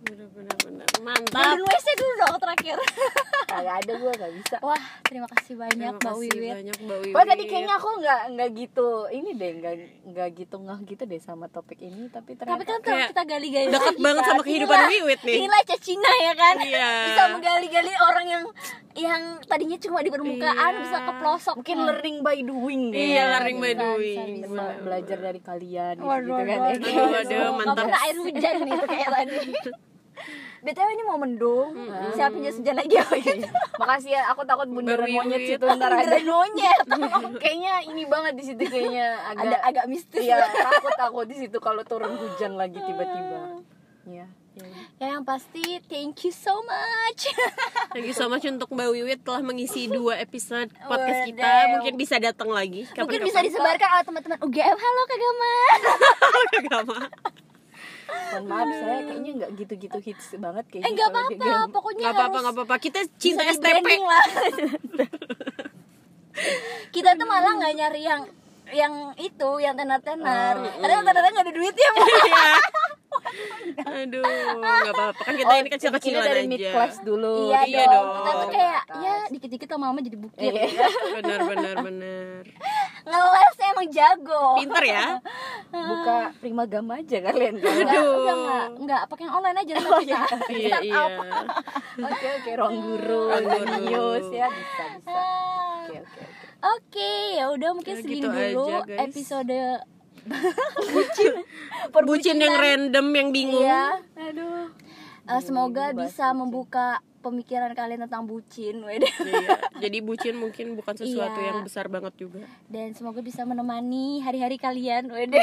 bener 0.00 0.28
bener 0.28 0.56
bener 0.58 0.86
mantap 1.00 1.34
Dan 1.34 1.60
WC 1.60 1.86
dulu 1.94 2.12
dong 2.18 2.36
terakhir. 2.38 2.76
kagak 3.50 3.76
ada 3.78 3.92
gue 3.92 4.12
gak 4.14 4.32
bisa 4.32 4.56
Wah, 4.60 4.78
terima 5.02 5.26
kasih 5.28 5.54
banyak 5.54 5.74
Terima 5.90 5.98
Mbak 5.98 6.06
kasih 6.08 6.30
Wiwit. 6.30 6.52
banyak 6.54 6.76
Mbak 6.78 6.98
Wiwit 7.00 7.14
Oh 7.14 7.24
tadi 7.24 7.42
kayaknya 7.44 7.74
aku 7.74 7.88
nggak 7.98 8.20
nggak 8.30 8.48
gitu 8.54 8.88
ini 9.10 9.30
deh 9.34 9.50
nggak 9.56 9.74
nggak 10.06 10.28
gitu 10.36 10.56
ngeh 10.56 10.80
gitu 10.86 11.02
deh 11.04 11.18
sama 11.18 11.46
topik 11.46 11.78
ini 11.78 12.06
tapi 12.08 12.32
ternyata 12.32 12.54
Tapi 12.54 12.64
kan 12.64 12.78
kalau 12.78 12.96
Kayak 12.96 13.10
kita 13.10 13.22
gali-gali 13.24 13.66
deket 13.68 13.90
lagi, 13.90 14.00
banget 14.00 14.22
kan, 14.22 14.30
sama 14.30 14.42
kehidupan 14.42 14.76
inilah- 14.76 14.90
Wiwit 14.94 15.20
nih. 15.20 15.36
Inilah 15.36 15.60
Cacina 15.64 16.10
ya 16.16 16.32
kan. 16.34 16.54
Iya. 16.60 16.88
Bisa 17.04 17.22
menggali-gali 17.28 17.92
orang 18.00 18.26
yang 18.28 18.44
yang 18.92 19.22
tadinya 19.44 19.78
cuma 19.78 19.98
di 19.98 20.10
permukaan 20.10 20.72
Iya. 20.72 20.80
bisa 20.80 20.96
ke 21.00 21.12
pelosok. 21.16 21.54
mungkin 21.56 21.78
learning 21.80 22.16
by 22.20 22.38
doing 22.40 22.80
deh. 22.88 22.98
iya 23.00 23.22
learning 23.32 23.58
by 23.58 23.72
bisa, 23.72 23.82
doing 23.84 24.28
bisa, 24.32 24.46
bisa. 24.46 24.62
Bisa 24.62 24.80
belajar 24.80 25.18
dari 25.20 25.40
kalian 25.40 25.94
gitu, 25.96 26.06
Waduh, 26.06 26.22
gitu 26.22 26.42
kan 26.44 26.58
waduh, 26.60 26.70
ya. 26.86 26.94
waduh. 26.94 27.10
Waduh, 27.10 27.50
mantap. 27.50 27.66
Nggak 27.66 27.76
pernah 27.82 28.00
air 28.00 28.16
hujan 28.16 28.54
nih 28.60 28.72
kayak 28.84 29.08
tadi. 29.12 29.38
BTW 30.60 30.88
ini 30.92 31.04
mau 31.08 31.16
mendung. 31.16 31.72
Siapin 32.12 32.44
jas 32.44 32.60
hujan 32.60 32.76
lagi 32.76 32.94
ya. 33.00 33.04
Makasih 33.80 34.10
ya, 34.12 34.22
aku 34.28 34.44
takut 34.44 34.68
bundaran 34.68 35.08
Baru 35.08 35.24
monyet 35.24 35.40
situ 35.48 35.64
ntar 35.64 35.90
ada. 35.92 36.16
Monyet. 36.20 36.80
kayaknya 37.42 37.74
ini 37.88 38.02
banget 38.04 38.32
di 38.36 38.44
situ 38.44 38.62
kayaknya 38.68 39.16
agak 39.32 39.44
Ada 39.44 39.56
agak 39.64 39.84
mistis. 39.88 40.20
Iya, 40.20 40.44
takut 40.52 40.96
aku 41.00 41.18
di 41.24 41.36
situ 41.40 41.56
kalau 41.58 41.80
turun 41.84 42.12
hujan 42.12 42.60
lagi 42.60 42.76
tiba-tiba. 42.76 43.64
Iya. 44.04 44.26
iya. 44.60 44.68
Ya 45.00 45.16
yang 45.16 45.24
pasti 45.24 45.80
thank 45.88 46.20
you 46.28 46.32
so 46.34 46.52
much. 46.68 47.24
Thank 47.96 48.06
you 48.06 48.12
so 48.12 48.28
much 48.28 48.44
untuk 48.44 48.68
Mbak 48.68 48.88
Wiwit 48.92 49.20
telah 49.24 49.40
mengisi 49.40 49.88
dua 49.88 50.20
episode 50.20 50.68
podcast 50.84 51.24
kita. 51.24 51.80
Mungkin 51.80 51.94
bisa 51.96 52.20
datang 52.20 52.52
lagi. 52.52 52.84
Mungkin 52.92 53.24
bisa 53.24 53.40
disebarkan 53.40 53.88
oleh 53.96 54.04
teman-teman 54.04 54.38
UGM. 54.44 54.76
Halo 54.76 55.02
Kak 55.08 55.18
Gama. 55.18 55.52
Agama. 56.60 56.98
Mohon 58.30 58.44
maaf 58.46 58.70
saya 58.70 58.98
kayaknya 59.02 59.30
nggak 59.36 59.50
gitu-gitu 59.56 59.98
hits 60.00 60.26
banget 60.36 60.64
kayaknya. 60.68 60.86
Eh 60.86 60.92
nggak 60.92 61.08
apa-apa, 61.08 61.32
dia- 61.34 61.68
pokoknya 61.68 62.02
Gak 62.02 62.12
apa-apa, 62.12 62.30
harus 62.30 62.42
gak 62.42 62.54
apa-apa. 62.54 62.74
Kita 62.78 63.00
cinta 63.16 63.42
STP. 63.46 63.86
lah. 64.00 64.24
Kita 66.90 67.10
tuh 67.14 67.26
malah 67.26 67.52
nggak 67.52 67.72
nyari 67.74 68.02
yang 68.02 68.22
yang 68.70 68.94
itu, 69.18 69.50
yang 69.58 69.74
tenar-tenar. 69.74 70.54
Karena 70.56 70.92
yang 70.92 71.02
tenar-tenar 71.02 71.30
nggak 71.32 71.46
ada 71.46 71.54
duitnya. 71.54 71.90
Iya. 73.20 73.84
Aduh, 74.02 74.24
gak 74.58 74.92
apa-apa. 74.92 75.20
Kan 75.22 75.34
kita 75.34 75.48
Oh, 75.48 75.56
ini 75.56 75.68
kecil-kecilan 75.68 76.00
bikinnya 76.16 76.22
dari 76.26 76.40
aja. 76.40 76.50
mid 76.50 76.62
class 76.66 76.94
dulu. 77.00 77.32
iya, 77.46 77.60
Iya 77.62 77.84
dong. 77.84 77.92
dong. 77.92 78.08
Kita 78.16 78.30
tuh 78.32 78.48
kayak 78.50 78.82
ya 78.96 79.14
dikit-dikit 79.28 79.68
lama-lama 79.70 80.00
jadi 80.00 80.16
bukit. 80.16 80.40
Iya. 80.42 80.64
Bener, 81.16 81.38
bener, 81.44 81.74
bener. 81.80 82.40
Ngeles 83.02 83.56
emang 83.62 83.88
jago. 83.88 84.44
Pinter 84.56 84.84
ya. 84.84 85.04
Buka 85.70 86.16
prima 86.36 86.64
gama 86.64 86.92
aja 86.96 87.18
kalian 87.22 87.54
kan. 87.56 87.70
Aduh. 87.70 87.86
enggak, 87.86 88.34
enggak, 88.34 88.64
enggak, 88.76 89.02
pakai 89.06 89.22
yang 89.22 89.34
online 89.34 89.58
aja 89.58 89.72
ntar 89.76 89.92
kita. 90.00 90.26
Iya, 90.50 90.76
iya. 90.82 91.02
Oke 92.00 92.26
oke 92.34 92.50
ruang 92.52 92.76
guru, 92.76 93.22
Ruang 93.28 93.44
guru. 93.46 93.78
news 93.82 94.28
ya 94.30 94.46
bisa 94.48 94.84
bisa. 94.92 95.10
Ah. 95.10 95.82
Oke 95.82 95.96
oke 95.98 96.18
oke. 96.18 96.38
Oke, 96.60 97.12
ya 97.34 97.48
udah 97.48 97.70
mungkin 97.72 97.94
Ya, 97.94 97.98
segini 97.98 98.20
gitu 98.20 98.28
dulu 98.28 98.64
aja, 98.68 98.78
guys. 98.84 99.00
episode 99.06 99.56
Bucin 102.02 102.36
yang 102.36 102.54
random, 102.54 103.06
yang 103.10 103.28
bingung. 103.30 103.62
Iya. 103.62 103.98
Aduh. 104.14 104.66
Eh, 105.22 105.40
semoga 105.40 105.88
Dibahas 105.88 106.10
bisa 106.10 106.26
bucin. 106.26 106.36
membuka 106.36 106.86
pemikiran 107.20 107.70
kalian 107.70 108.00
tentang 108.02 108.24
bucin. 108.24 108.82
Iya. 108.82 108.98
Jadi 109.78 109.98
bucin 110.00 110.34
mungkin 110.34 110.74
bukan 110.74 110.94
sesuatu 110.94 111.36
Iya. 111.36 111.46
yang 111.46 111.58
besar 111.62 111.86
banget 111.86 112.12
juga. 112.16 112.42
dan 112.66 112.90
semoga 112.92 113.20
bisa 113.20 113.42
menemani 113.42 114.18
hari-hari 114.20 114.56
kalian 114.56 115.08
wede. 115.08 115.38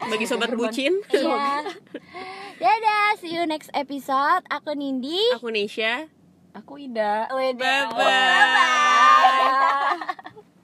Bagi 0.00 0.24
sobat 0.24 0.52
bucin, 0.52 0.92
Iya. 1.08 1.64
Dadah, 2.54 3.18
see 3.18 3.30
you 3.30 3.42
next 3.44 3.68
episode. 3.72 4.40
Aku 4.48 4.72
Nindi. 4.72 5.18
aku 5.34 5.48
Nisha. 5.48 6.06
aku 6.52 6.76
Ida 6.80 7.28
Wede. 7.28 7.58
Bye 7.58 7.84
bye. 7.90 8.02